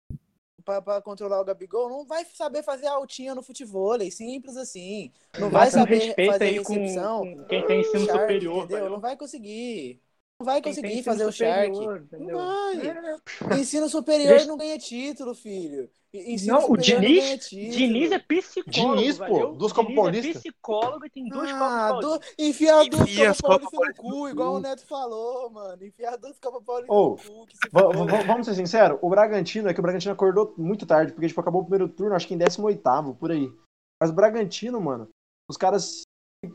[0.64, 1.88] pra controlar o Gabigol.
[1.90, 5.10] Não vai saber fazer altinha no futebol, simples assim.
[5.36, 7.24] Não vai saber fazer aí recepção.
[7.24, 8.64] com quem tem ensino superior.
[8.64, 8.90] entendeu?
[8.90, 10.00] Não vai conseguir.
[10.44, 11.74] Vai conseguir fazer o Shark.
[11.74, 12.36] superior, entendeu?
[12.38, 13.14] Não É.
[13.60, 15.88] Ensino superior Deixa- não ganha título, filho.
[16.12, 17.70] Ensino Não, o superior Diniz- não.
[17.70, 18.96] Diniz é psicólogo.
[18.96, 19.52] Diniz, pô, valeu?
[19.54, 20.28] duas Copas Diniz Paulista.
[20.28, 22.34] É psicólogo e tem duas Ah, Copas do, Paulistas.
[22.38, 25.84] enfiar duas Copas Copas Paulista no Paulista no cu, igual o Neto falou, mano.
[25.84, 29.74] Enfiar duas Copas Paulista Ô, no cu, que se vamos ser sinceros, o Bragantino é
[29.74, 32.38] que o Bragantino acordou muito tarde, porque tipo, acabou o primeiro turno, acho que em
[32.38, 33.52] 18 por aí.
[34.00, 35.08] Mas o Bragantino, mano,
[35.50, 36.02] os caras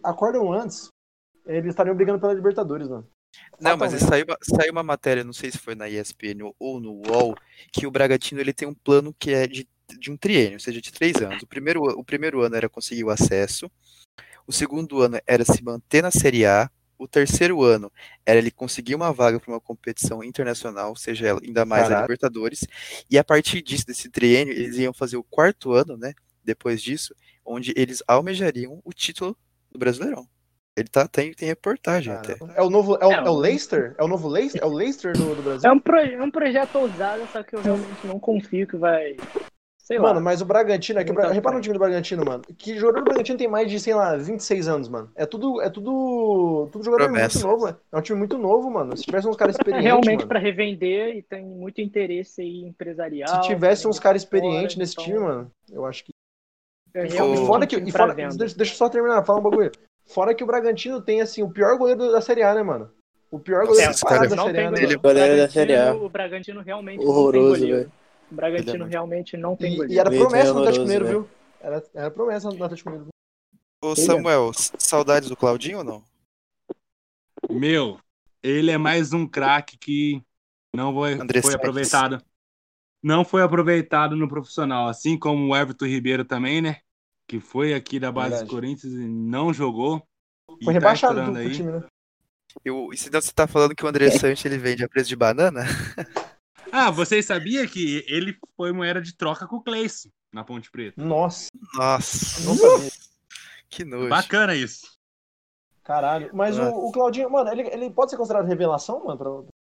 [0.06, 0.88] acordam antes,
[1.46, 3.06] eles estariam brigando pela Libertadores, mano.
[3.60, 6.94] Não, mas saiu uma, saiu uma matéria, não sei se foi na ESPN ou no
[7.08, 7.36] UOL,
[7.72, 9.68] que o Bragantino ele tem um plano que é de,
[10.00, 11.44] de um triênio, ou seja, de três anos.
[11.44, 13.70] O primeiro, o primeiro ano era conseguir o acesso,
[14.48, 17.92] o segundo ano era se manter na Série A, o terceiro ano
[18.26, 22.02] era ele conseguir uma vaga para uma competição internacional, seja ela ainda mais a Caralho.
[22.04, 22.66] Libertadores,
[23.10, 27.16] e a partir disso, desse triênio, eles iam fazer o quarto ano, né, depois disso,
[27.46, 29.38] onde eles almejariam o título
[29.72, 30.28] do Brasileirão.
[30.80, 32.38] Ele tá, tem, tem reportagem até.
[32.56, 32.96] É o novo.
[33.02, 33.96] É o, É, é o Leicester?
[33.98, 34.62] É o novo Leicester?
[34.64, 35.70] É o Leicester do, do Brasil?
[35.70, 39.18] É um, pro- é um projeto ousado, só que eu realmente não confio que vai.
[39.78, 40.22] Sei Mano, lá.
[40.22, 42.44] mas o Bragantino, é que o Bra- Muita repara no time do Bragantino, mano.
[42.58, 45.12] Que jogador do Bragantino tem mais de, sei lá, 26 anos, mano.
[45.16, 47.40] É tudo, é tudo, tudo jogador Promessa.
[47.40, 47.80] muito novo, mano.
[47.92, 48.96] É um time muito novo, mano.
[48.96, 50.28] Se tivesse uns caras É experientes, realmente mano.
[50.28, 53.42] para revender e tem muito interesse aí empresarial.
[53.42, 56.12] Se tivesse uns caras experientes nesse então, time, mano, eu acho que.
[56.94, 57.76] é E realmente fora que.
[57.78, 59.72] E fora, deixa, deixa eu só terminar, fala um bagulho.
[60.10, 62.92] Fora que o Bragantino tem, assim, o pior goleiro da Série A, né, mano?
[63.32, 65.02] O pior Nossa, goleiro disparado cara da não Série A, tem né, goleiro.
[65.38, 65.78] da O Série A.
[65.84, 67.78] Bragantino- O Bragantino realmente não tem Horroroso, goleiro.
[67.78, 67.92] velho.
[68.32, 69.94] O Bragantino é realmente não tem E, goleiro.
[69.94, 71.30] e era Leite promessa no é Atlético horroroso, Mineiro, viu?
[71.62, 73.10] Era, era promessa no Atlético Mineiro.
[73.84, 76.04] Ô Samuel, saudades do Claudinho ou não?
[77.50, 78.00] Meu,
[78.44, 80.22] ele é mais um craque que
[80.76, 82.22] não foi, foi aproveitado.
[83.02, 86.82] Não foi aproveitado no profissional, assim como o Everton Ribeiro também, né?
[87.30, 88.50] Que foi aqui da base Verdade.
[88.50, 90.02] do Corinthians e não jogou.
[90.60, 91.56] E Foi tá rebaixado do, estourando pro aí.
[91.56, 91.84] time, né?
[92.66, 95.08] Eu, e se não você tá falando que o André Sanches ele vende a preço
[95.08, 95.62] de banana?
[96.72, 101.00] Ah, vocês sabiam que ele foi moeda de troca com o Cleison na Ponte Preta?
[101.00, 102.42] Nossa, Nossa,
[103.70, 104.10] que nojo.
[104.10, 104.88] Bacana isso.
[105.84, 106.32] Caralho.
[106.34, 106.76] Mas o, Nossa.
[106.78, 109.18] o Claudinho, mano, ele, ele pode ser considerado revelação, mano?
[109.18, 109.54] pra-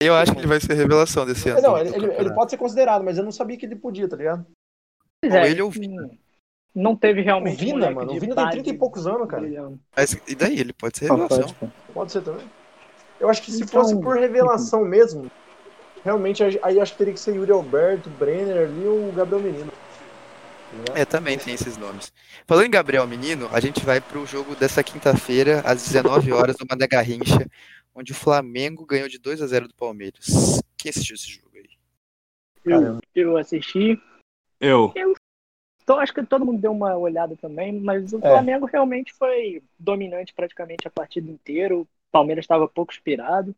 [0.00, 1.60] Eu acho que ele vai ser revelação desse ano.
[1.60, 4.08] Não, do ele, ele- ele pode ser considerado, mas eu não sabia que ele podia,
[4.08, 4.46] tá ligado?
[5.22, 6.10] Pois Ou é, ele ou o Vina.
[6.74, 7.56] Não teve O realmente.
[7.64, 9.42] Vina, moleque mano, o de Vina tem base 30 e poucos anos, cara.
[9.42, 9.78] brilhando.
[9.96, 10.58] Mas, e daí?
[10.58, 11.38] Ele pode ser revelação.
[11.42, 11.68] pode, pô.
[11.92, 12.46] Pode ser também.
[13.20, 15.30] Eu acho que se Então- fosse por revelação mesmo,
[16.04, 19.72] realmente aí acho que teria que ser Yuri Alberto, Brenner ali ou o Gabriel Menino.
[20.72, 20.96] Ligado?
[20.98, 22.12] É, também tem esses nomes.
[22.46, 26.66] Falando em Gabriel Menino, a gente vai pro jogo dessa quinta-feira, às 19 horas, no
[26.68, 27.46] Mané Garrincha,
[27.94, 30.60] onde o Flamengo ganhou de 2 a 0 do Palmeiras.
[30.76, 31.68] Quem assistiu esse jogo aí?
[32.64, 33.96] Eu, eu assisti.
[34.60, 34.92] Eu.
[35.84, 38.20] Então, acho que todo mundo deu uma olhada também, mas o É.
[38.22, 41.76] Flamengo realmente foi dominante praticamente a partida inteira.
[41.76, 43.54] O Palmeiras estava pouco inspirado.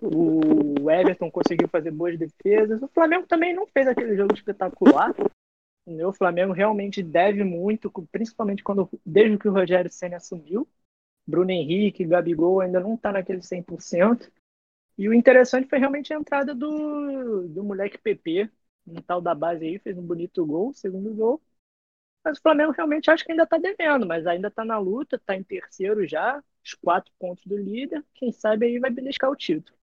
[0.00, 2.80] O Everton conseguiu fazer boas defesas.
[2.82, 5.12] O Flamengo também não fez aquele jogo espetacular.
[5.86, 10.68] O Flamengo realmente deve muito, principalmente quando desde que o Rogério Senna assumiu.
[11.26, 14.30] Bruno Henrique, Gabigol ainda não está naquele 100%.
[14.98, 18.48] E o interessante foi realmente a entrada do, do moleque PP,
[18.86, 21.40] um tal da base aí, fez um bonito gol, segundo gol.
[22.26, 25.36] Mas o Flamengo realmente acho que ainda está devendo, mas ainda está na luta, está
[25.36, 28.04] em terceiro já, os quatro pontos do líder.
[28.14, 29.78] Quem sabe aí vai beliscar o título.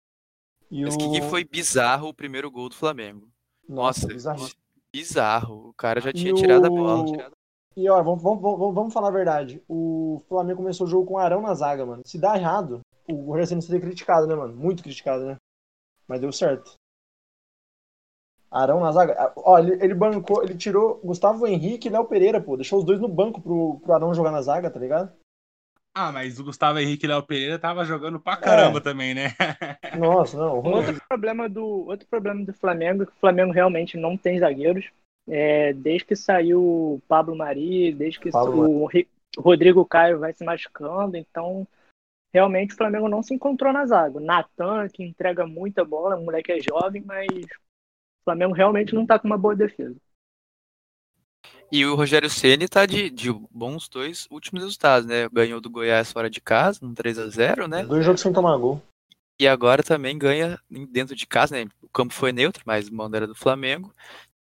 [0.68, 0.98] E Mas o...
[0.98, 3.30] que, que foi bizarro o primeiro gol do Flamengo.
[3.68, 4.50] Nossa, Nossa, bizarro.
[4.92, 5.68] bizarro.
[5.68, 7.30] O cara já E tinha tirado a o- bola.
[7.76, 9.62] E ó, vamos, vamos, vamos, vamos falar a verdade.
[9.68, 12.02] O Flamengo começou o jogo com o Arão na zaga, mano.
[12.04, 14.52] Se dá errado, o Rogério Ceni seria criticado, né, mano?
[14.56, 15.36] Muito criticado, né?
[16.08, 16.74] Mas deu certo.
[18.52, 19.14] Arão na zaga.
[19.18, 22.56] Ah, Ó, ele, ele bancou, ele tirou Gustavo Henrique e Léo Pereira, pô.
[22.56, 25.12] Deixou os dois no banco pro, pro Arão jogar na zaga, tá ligado?
[25.94, 28.82] Ah, mas o Gustavo Henrique e Léo Pereira tava jogando pra caramba É.
[28.82, 29.28] também, né?
[29.98, 30.60] Nossa, não.
[30.60, 34.38] Um outro problema do outro problema do Flamengo é que o Flamengo realmente não tem
[34.38, 34.86] zagueiros.
[35.28, 40.32] É, desde que saiu o Pablo Mari, desde que Pablo o Ri- Rodrigo Caio vai
[40.32, 41.66] se machucando, então
[42.34, 44.18] realmente o Flamengo não se encontrou na zaga.
[44.18, 47.28] Natan, que entrega muita bola, o moleque é jovem, mas
[48.22, 49.96] o Flamengo realmente não tá com uma boa defesa.
[51.70, 55.28] E o Rogério Ceni tá de, de bons dois últimos resultados, né?
[55.32, 57.82] Ganhou do Goiás fora de casa, um 3 a 0 né?
[57.82, 58.80] Dois jogos sem tomar gol.
[59.40, 60.60] E agora também ganha
[60.90, 61.68] dentro de casa, né?
[61.82, 63.92] O campo foi neutro, mas o mando era do Flamengo.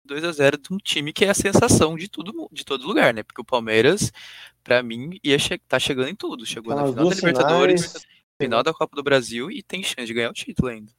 [0.04, 3.14] 2 a 0 de um time que é a sensação de tudo de todo lugar,
[3.14, 3.22] né?
[3.22, 4.12] Porque o Palmeiras,
[4.62, 6.44] para mim, ia che tá chegando em tudo.
[6.44, 8.06] Chegou Tá na final da Libertadores, finais.
[8.40, 10.92] final da Copa do Brasil e tem chance de ganhar o título ainda.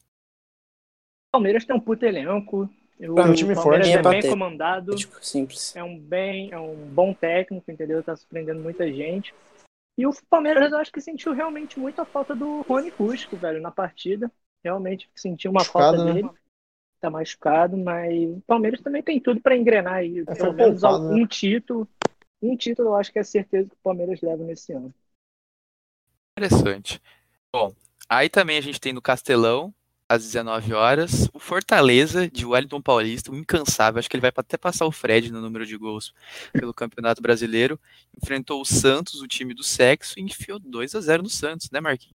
[1.33, 2.69] O Palmeiras tem um puto elenco.
[2.99, 3.89] O É um time Palmeiras forte.
[3.89, 4.95] é É bem comandado.
[4.95, 5.75] Tipo, simples.
[5.75, 8.03] É um bem, é um bom técnico, entendeu?
[8.03, 9.33] Tá surpreendendo muita gente.
[9.97, 13.59] E o Palmeiras eu acho que sentiu realmente muito a falta do Rony Rusco, velho,
[13.61, 14.31] na partida.
[14.63, 16.13] Realmente sentiu uma Machucado, falta né?
[16.13, 16.29] dele.
[17.01, 20.19] Tá machucado, mas o Palmeiras também tem tudo pra engrenar aí.
[20.19, 21.87] É, Pelo menos poupado, um título.
[22.41, 24.93] Um título eu acho que é certeza que o Palmeiras leva nesse ano.
[26.37, 27.01] Interessante.
[27.51, 27.73] Bom,
[28.07, 29.73] aí também a gente tem no Castelão,
[30.13, 33.99] às 19 horas, o Fortaleza de Wellington Paulista, incansável.
[33.99, 36.13] Acho que ele vai até passar o Fred no número de gols
[36.51, 37.79] pelo Campeonato Brasileiro.
[38.21, 41.81] Enfrentou o Santos, o time do sexo, e enfiou 2 a 0 no Santos, né,
[41.81, 42.15] Marquinhos?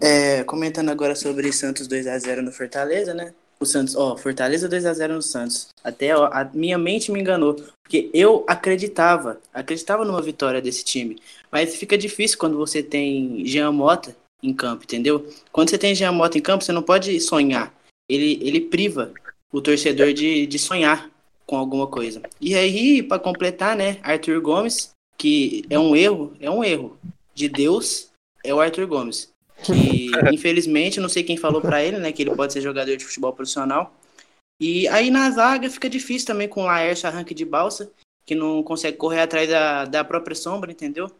[0.00, 3.32] É, comentando agora sobre Santos 2x0 no Fortaleza, né?
[3.58, 5.68] O Santos, ó, Fortaleza 2x0 no Santos.
[5.82, 7.54] Até ó, a minha mente me enganou.
[7.82, 11.18] Porque eu acreditava, acreditava numa vitória desse time.
[11.50, 15.28] Mas fica difícil quando você tem Jean Mota em campo, entendeu?
[15.52, 17.74] Quando você tem Jean Mota em campo, você não pode sonhar.
[18.08, 19.12] Ele, ele priva
[19.52, 21.10] o torcedor de, de sonhar
[21.46, 22.22] com alguma coisa.
[22.40, 26.98] E aí, para completar, né, Arthur Gomes, que é um erro, é um erro
[27.34, 28.10] de Deus,
[28.44, 32.34] é o Arthur Gomes que infelizmente não sei quem falou pra ele, né, que ele
[32.34, 33.94] pode ser jogador de futebol profissional.
[34.60, 37.90] E aí na zaga fica difícil também com o Laércio arranque de balsa,
[38.24, 41.10] que não consegue correr atrás da, da própria sombra, entendeu?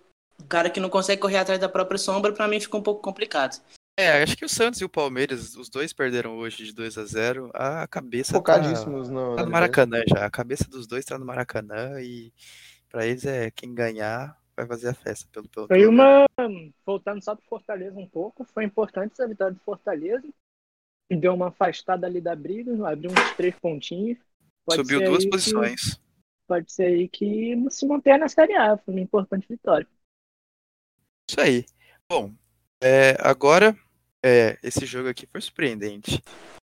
[0.40, 3.02] O cara que não consegue correr atrás da própria sombra, pra mim fica um pouco
[3.02, 3.60] complicado.
[3.98, 7.04] É, acho que o Santos e o Palmeiras, os dois perderam hoje de 2 a
[7.06, 10.26] 0 A cabeça tá, Focadíssimos no, tá no Maracanã já.
[10.26, 12.30] A cabeça dos dois tá no Maracanã e
[12.90, 16.26] pra eles é quem ganhar vai fazer a festa pelo pelo Foi uma.
[16.84, 20.28] Voltando só pro Fortaleza um pouco, foi importante essa vitória do Fortaleza.
[21.10, 24.18] que Deu uma afastada ali da briga, abriu uns três pontinhos.
[24.66, 26.00] Pode Subiu duas aí que- posições.
[26.46, 28.76] pode ser aí que se mantenha na Série A.
[28.76, 29.86] Foi uma importante vitória.
[31.28, 31.64] Isso aí.
[32.08, 32.32] Bom,
[32.80, 33.76] é, agora
[34.24, 36.22] é, esse jogo aqui foi surpreendente.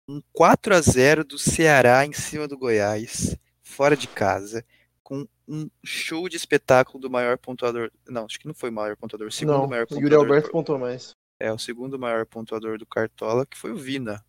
[0.08, 4.64] Um 4 a 0 do Ceará em cima do Goiás, fora de casa,
[5.02, 7.90] com um show de espetáculo do maior pontuador.
[8.08, 10.12] Não, acho que não foi o maior pontuador, o segundo Não, maior o pontuador.
[10.12, 11.10] Yuri Alberto do- pontuou mais.
[11.40, 14.24] É, o segundo maior pontuador do Cartola, que foi o Vina.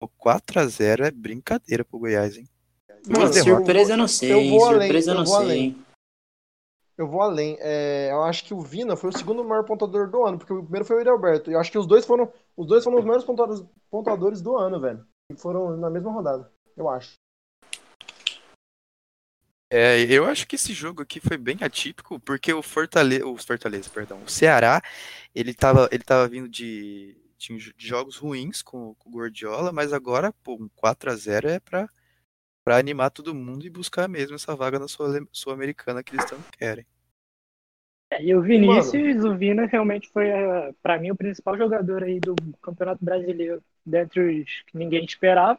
[0.00, 2.48] O 4 a 0 é brincadeira pro Goiás, hein?
[3.08, 5.44] Mano, surpresa eu não sei, eu vou além, surpresa eu eu não vou sei.
[5.44, 5.84] além.
[6.96, 7.56] Eu vou além.
[7.60, 10.62] É, eu acho que o Vina foi o segundo maior pontuador do ano, porque o
[10.62, 11.50] primeiro foi o Alberto.
[11.50, 14.80] Eu acho que os dois foram os dois foram os maiores pontuadores, pontuadores do ano,
[14.80, 15.06] velho.
[15.30, 17.14] E foram na mesma rodada, eu acho.
[19.74, 23.88] É, eu acho que esse jogo aqui foi bem atípico, porque o Fortaleza, o Fortaleza,
[23.88, 24.82] perdão, o Ceará,
[25.34, 30.30] ele tava, ele tava vindo de, de jogos ruins com, com o Gordiola, mas agora,
[30.44, 31.88] pô, um 4 a 0 é pra,
[32.64, 36.50] pra animar todo mundo e buscar mesmo essa vaga na Sul- Sul-Americana que eles tanto
[36.56, 36.86] querem.
[38.12, 42.20] É, e o Vinícius, o Vina realmente foi, eh, pra mim, o principal jogador aí
[42.20, 45.58] do Campeonato Brasileiro, dentre os que ninguém esperava.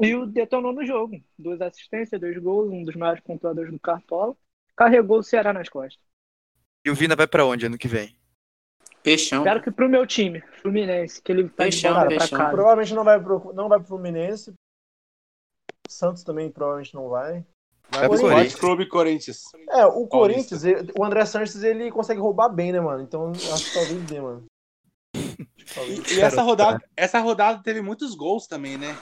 [0.00, 1.20] E o detonou no jogo.
[1.36, 4.36] Duas assistências, dois gols, um dos maiores pontuadores do Cartola.
[4.76, 5.98] Carregou o Ceará nas costas.
[6.86, 8.16] E o Vina vai pra onde ano que vem?
[9.02, 9.38] Peixão.
[9.38, 12.38] Espero que pro meu time, Fluminense, que ele tá de Peixão, pra peixão.
[12.38, 12.50] casa.
[12.52, 14.52] Provavelmente não vai pro, não vai pro Fluminense.
[15.88, 17.44] Santos também provavelmente não vai.
[17.90, 18.54] Vai pro Corinthians.
[18.54, 19.42] Clube Corinthians.
[19.70, 20.08] É, o Paulista.
[20.56, 23.02] Corinthians, ele- o André Sanches, ele consegue roubar bem, né, mano?
[23.02, 24.44] Então acho que talvez dê, mano.
[25.74, 26.10] Talvez.
[26.12, 28.94] E essa rodada, essa rodada teve muitos gols também, né?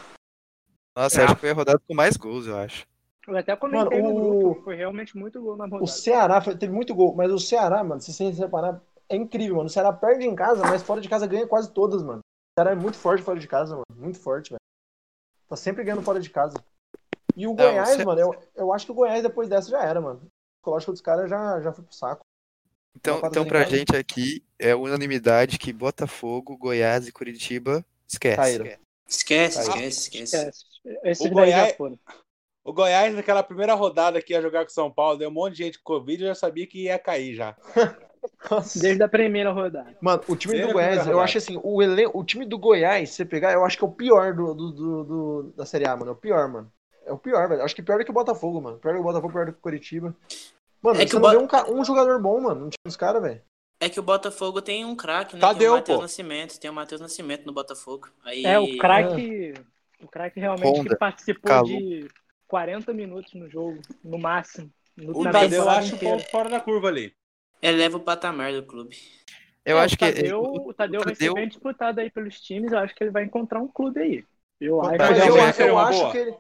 [0.97, 2.87] Nossa, acho que foi a rodada com mais gols, eu acho.
[3.27, 5.83] Eu até comentei Mano, no o- grupo, foi realmente muito gol na rodada.
[5.83, 9.57] O Ceará foi- teve muito gol, mas o Ceará, mano, se você reparar, é incrível,
[9.57, 9.67] mano.
[9.67, 12.21] O Ceará perde em casa, mas fora de casa ganha quase todas, mano.
[12.21, 13.85] O Ceará é muito forte fora de casa, mano.
[13.97, 14.61] Muito forte, velho.
[15.49, 16.57] Tá sempre ganhando fora de casa.
[17.37, 19.71] E o Não, Goiás, o Ce- mano, eu, eu acho que o Goiás depois dessa
[19.71, 20.21] já era, mano.
[20.23, 22.25] O psicológico dos caras já, já foi pro saco.
[22.97, 23.77] Então, então pra casa.
[23.77, 28.37] gente aqui, é unanimidade que Botafogo, Goiás e Curitiba esquece.
[28.37, 28.67] Caíram.
[29.07, 29.67] Esquece, Aí.
[29.67, 30.65] esquece, esquece.
[30.85, 31.29] Esquece.
[31.29, 31.77] O Goiás-.
[32.65, 35.53] O Goiás, naquela primeira rodada que ia jogar com o São Paulo, deu um monte
[35.57, 37.55] de gente com Covid, eu já sabia que ia cair já.
[38.75, 39.97] Desde a primeira rodada.
[40.01, 43.11] Mano, o time Desde do Goiás, eu acho assim, o, elen- o time do Goiás,
[43.11, 45.87] se você pegar, eu acho que é o pior do, do, do- do- da Série
[45.87, 46.11] A, mano.
[46.11, 46.73] É o pior, mano.
[47.07, 47.63] É o pior, velho.
[47.63, 48.79] Acho que pior do que o Botafogo, mano.
[48.79, 50.15] Pior do que o Botafogo, pior do que o Curitiba.
[50.83, 51.37] Mano, É que você o não vê
[51.73, 53.41] um, um jogador bom, mano, no time dos caras, velho.
[53.81, 55.41] É que o Botafogo tem um craque, né?
[55.41, 56.01] Tadeu, tem o Matheus.
[56.01, 58.09] Nascimento, tem o Matheus Nascimento no Botafogo.
[58.25, 58.45] Aí...
[58.45, 59.55] É, o craque.
[60.01, 62.09] O craque realmente Honda, que participou de
[62.49, 64.71] 40 minutos no jogo, no máximo.
[64.97, 66.17] No, O Tadeu acha um inteira.
[66.17, 67.13] pouco fora da curva ali.
[67.63, 68.97] Eleva o patamar do clube.
[69.65, 72.01] Eu É, acho o que Tadeu, o- o Tadeu o vai ser Tadeu- bem disputado
[72.01, 72.73] aí pelos times.
[72.73, 74.25] Eu acho que ele vai encontrar um clube aí.
[74.61, 74.93] Eu acho.
[74.93, 76.35] Eu, vai eu, ser acho que ele.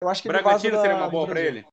[0.00, 1.50] Eu acho que Bragantino da- seria uma boa pra Brasil.
[1.50, 1.66] ele?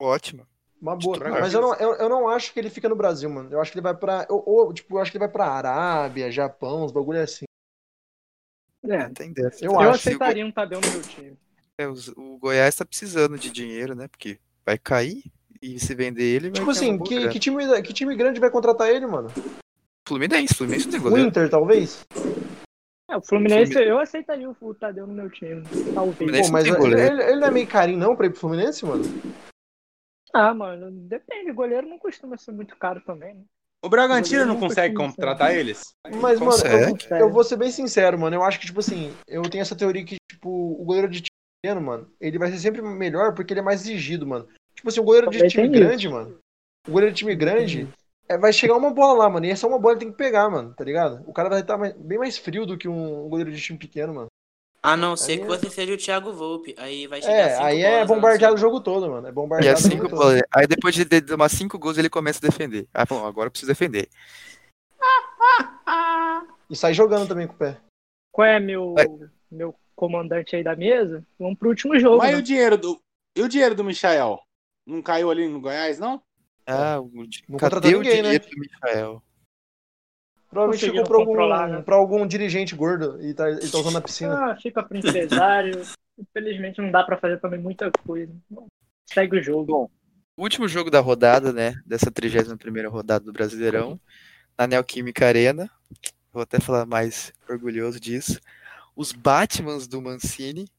[0.00, 0.46] ótimo.
[0.80, 1.18] Uma boa.
[1.18, 1.44] Bragantino.
[1.44, 3.50] Mas eu não, eu, eu não acho que ele fica no Brasil, mano.
[3.50, 4.26] Eu acho que ele vai pra.
[4.28, 7.44] Ou, ou, tipo, eu acho que ele vai pra Arábia, Japão, uns bagulho assim.
[8.84, 9.64] É, Tem dessa.
[9.64, 9.90] Eu eu acho.
[10.08, 11.36] aceitaria um Tadeu no meu time.
[11.78, 14.06] É, os- o Goiás tá precisando de dinheiro, né?
[14.08, 15.24] Porque vai cair
[15.60, 18.88] e se vender ele vai Tipo assim, que, que, time, que time grande vai contratar
[18.90, 19.28] ele, mano?
[20.06, 21.28] Fluminense, Fluminense não tem O goleiro.
[21.28, 22.06] Inter, talvez?
[23.08, 25.62] É, o Fluminense, eu aceitaria o, Tadeu no meu time.
[25.94, 26.40] Talvez.
[26.40, 29.04] Pô, mas ele, ele- não é meio carinho, não, pra ir pro Fluminense, mano?
[30.34, 31.52] Ah, mano, depende.
[31.52, 33.42] Goleiro não costuma ser muito caro também, né?
[33.84, 35.94] O Bragantino não não consegue contratar eles?
[36.20, 38.34] Mas, mano, eu, eu vou ser bem sincero, mano.
[38.34, 41.30] Eu acho que, tipo assim, eu tenho essa teoria que, tipo, o goleiro de time
[41.62, 44.48] pequeno, mano, ele vai ser sempre melhor porque ele é mais exigido, mano.
[44.74, 45.84] Tipo assim, o goleiro de Também time tem isso.
[45.86, 46.38] grande, mano.
[46.88, 47.88] O goleiro de time grande
[48.28, 49.46] é, vai chegar uma bola lá, mano.
[49.46, 51.22] E essa uma bola ele tem que pegar, mano, tá ligado?
[51.26, 54.14] O cara vai estar mais- bem mais frio do que um goleiro de time pequeno,
[54.14, 54.26] mano.
[54.82, 56.74] A não ser Aí que é- você seja o Thiago Volpe.
[56.78, 59.26] Aí vai chegar É, cinco aí é bolas lá no bombardeado o jogo todo, mano.
[59.26, 60.40] É E bombardeado é o jogo cinco todo.
[60.54, 62.86] Aí depois de tomar cinco gols, ele começa a defender.
[62.94, 64.08] Ah, bom, agora eu preciso defender.
[66.68, 67.78] E sai jogando também com o pé.
[68.32, 69.06] Qual é meu, Vai.
[69.50, 71.24] meu comandante aí da mesa?
[71.38, 72.18] Vamos pro último jogo.
[72.18, 72.38] Mas e né?
[72.38, 73.00] o dinheiro do.
[73.36, 74.38] E o dinheiro do Michael?
[74.86, 76.20] Não caiu ali no Goiás, não?
[76.66, 77.10] Ah, o,
[77.48, 78.38] Não cadê o ninguém, né?
[78.38, 79.22] dinheiro do Michael?
[80.50, 81.82] Provavelmente controlar, algum, né?
[81.82, 84.52] pra algum dirigente gordo e tá, e tá usando na piscina.
[84.52, 85.82] Ah, fica pro empresário.
[86.18, 88.32] Infelizmente não dá pra fazer também muita coisa.
[88.48, 88.66] Bom,
[89.04, 89.66] segue o jogo.
[89.66, 89.90] Bom,
[90.38, 91.74] último jogo da rodada, né?
[91.84, 94.00] Dessa 31ª rodada do Brasileirão,
[94.56, 95.70] na Neoquímica Arena.
[96.32, 98.40] Vou até falar mais orgulhoso disso.
[98.94, 100.70] Os Batmans do Mancini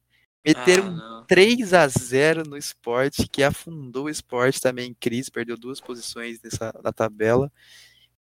[0.48, 1.26] meteram Ah, não.
[1.26, 6.42] 3 a 0 no esporte, que afundou o esporte também em crise, perdeu duas posições
[6.42, 7.52] nessa, na tabela.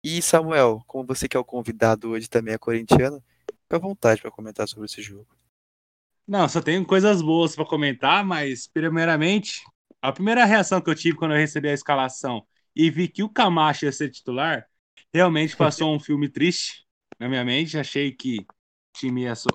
[0.02, 4.20] E Samuel, como você que é o convidado hoje também é corintiano, fica à vontade
[4.20, 5.26] para comentar sobre esse jogo.
[6.26, 9.62] Não, só tenho coisas boas pra comentar, mas primeiramente,
[10.00, 13.28] a primeira reação que eu tive quando eu recebi a escalação e vi que o
[13.28, 14.66] Camacho ia ser titular,
[15.12, 16.86] realmente passou um filme triste
[17.18, 17.78] na minha mente.
[17.78, 18.46] Achei que o
[18.98, 19.48] time ia, so-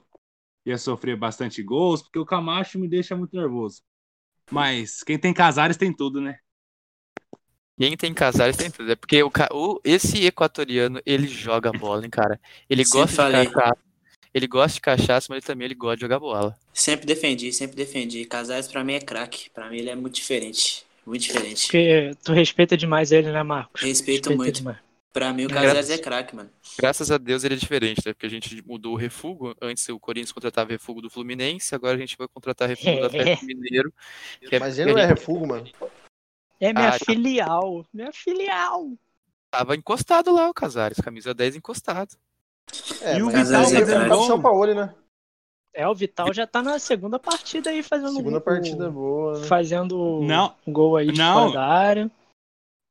[0.65, 3.81] ia sofrer bastante gols, porque o Camacho me deixa muito nervoso.
[4.51, 6.37] Mas quem tem Casares tem tudo, né?
[7.77, 8.91] Quem tem Casares tem tudo.
[8.91, 12.39] É porque o, o- esse equatoriano, ele joga bola, hein, cara.
[12.69, 13.45] Ele Sempre gosta falei.
[13.47, 13.85] de cachaça.
[14.33, 16.57] Ele gosta de cachaça, mas também ele gosta de jogar bola.
[16.73, 18.25] Sempre defendi, sempre defendi.
[18.25, 19.49] Casares pra mim é craque.
[19.49, 20.85] Pra mim ele é muito diferente.
[21.05, 21.63] Muito diferente.
[21.67, 23.81] Porque tu respeita demais ele, né, Marcos?
[23.81, 24.55] Respeito Respeita muito.
[24.57, 24.77] demais.
[25.15, 26.49] Pra mim o É, Casares é craque, mano.
[26.77, 28.11] Graças a Deus ele é diferente, né?
[28.11, 29.55] Porque a gente mudou o refugo.
[29.61, 33.45] Antes o Corinthians contratava refugo do Fluminense, agora a gente vai contratar refugo do Atlético
[33.45, 33.93] Mineiro.
[34.51, 35.65] é Mas ele não é refugo, mano.
[36.59, 37.05] É minha Ah, tá.
[37.05, 37.85] filial.
[37.93, 38.89] Minha filial.
[39.49, 42.13] Tava encostado lá o Casares, camisa 10 encostado.
[43.01, 44.27] É, E o Vital é fazendo gol?
[44.27, 44.93] São Paulo, né?
[45.73, 48.41] É, o Vital já tá na segunda partida aí fazendo Segunda gol.
[48.41, 49.47] partida boa, né?
[49.47, 50.53] Fazendo Não.
[50.67, 51.33] gol aí de Não.
[51.47, 52.11] fora da área.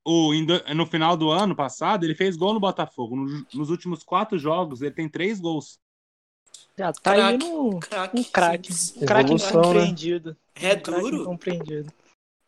[0.07, 0.32] O,
[0.74, 3.16] no final do ano passado, ele fez gol no Botafogo.
[3.16, 5.78] No- nos últimos quatro jogos, ele tem três gols.
[6.76, 7.38] Já tá aí Craque.
[7.44, 8.20] no Craque.
[8.20, 8.72] um craque.
[8.72, 9.34] Um né?
[9.34, 10.36] incompreendido.
[10.55, 11.22] É Um craque duro.
[11.22, 11.92] incompreendido.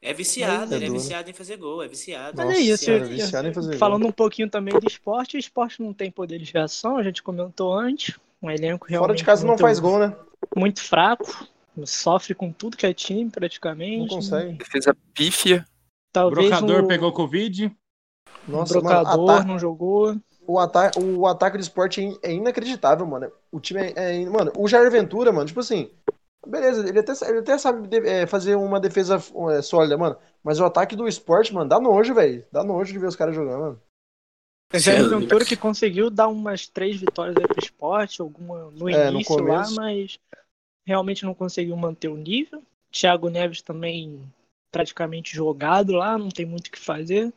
[0.02, 2.34] É viciado, É ele é viciado em fazer gol, é viciado.
[2.36, 2.84] Mas Nossa é isso.
[2.84, 3.78] senhora, eu- viciado em fazer gol.
[3.78, 7.22] falando um pouquinho também do esporte, o esporte não tem poder de reação, a gente
[7.22, 8.16] comentou antes.
[8.42, 10.14] Um elenco realmente Fora de casa não faz gol, né?
[10.54, 11.48] muito fraco.
[11.84, 14.00] Sofre com tudo que é time, praticamente.
[14.00, 14.52] Não consegue.
[14.58, 15.66] Defesa pífia.
[16.16, 17.66] Talvez Brocador o, pegou Covid.
[17.66, 20.16] o Nossa, brocador mano, não jogou.
[20.46, 23.30] o, ata o ataque do esporte é é inacreditável, mano.
[23.50, 25.90] O time é, é Mano, o Jair Ventura, mano, tipo assim.
[26.46, 29.16] Beleza, ele até, ele até sabe de- é, fazer uma defesa
[29.52, 30.16] é, sólida, mano.
[30.44, 32.46] Mas o ataque do esporte, mano, dá nojo, velho.
[32.52, 33.82] Dá nojo de ver os caras jogando, mano.
[34.72, 35.08] O é Jair.
[35.08, 39.42] Ventura que conseguiu dar umas três vitórias aí pro esporte, alguma no É, no início
[39.44, 39.74] lá, começo.
[39.74, 40.18] mas
[40.86, 42.62] realmente não conseguiu manter o nível.
[42.90, 44.22] Thiago Neves também
[44.70, 47.32] praticamente jogado lá, não tem muito o que fazer.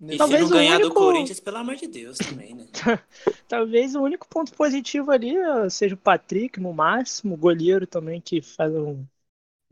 [0.00, 2.66] E Talvez se não o ganhar do único- Corinthians, pelo amor de Deus, também, né?
[3.46, 8.20] Talvez o único ponto positivo ali eh, seja o Patrick, no máximo, o goleiro também
[8.20, 9.06] que faz um,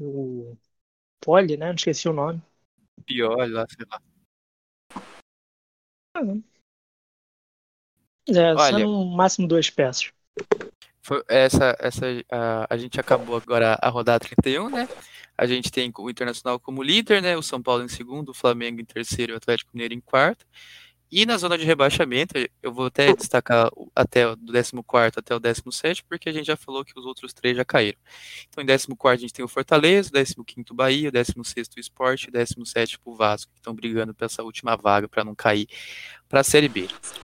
[0.00, 0.56] o
[1.20, 1.66] Poli, né?
[1.66, 2.40] Não esqueci o nome.
[3.04, 4.00] Pior, lá, sei lá.
[8.28, 10.12] É, Olha- são no máximo duas peças.
[11.02, 14.86] Foi essa, essa, a, a gente acabou agora a rodada 31, né?
[15.40, 17.34] A gente tem o Internacional como líder, né?
[17.34, 20.44] O São Paulo em segundo, o Flamengo em terceiro e o Atlético Mineiro em quarto.
[21.10, 26.04] E na zona de rebaixamento, eu vou até destacar até do 14 até o 17,
[26.04, 27.98] porque a gente já falou que os outros três já caíram.
[28.50, 32.98] Então, em 14 a gente tem o Fortaleza, 15 Bahia, 16 o Sport e 17
[33.02, 35.66] o Vasco, que estão brigando por essa última vaga para não cair
[36.28, 36.86] para a Série B.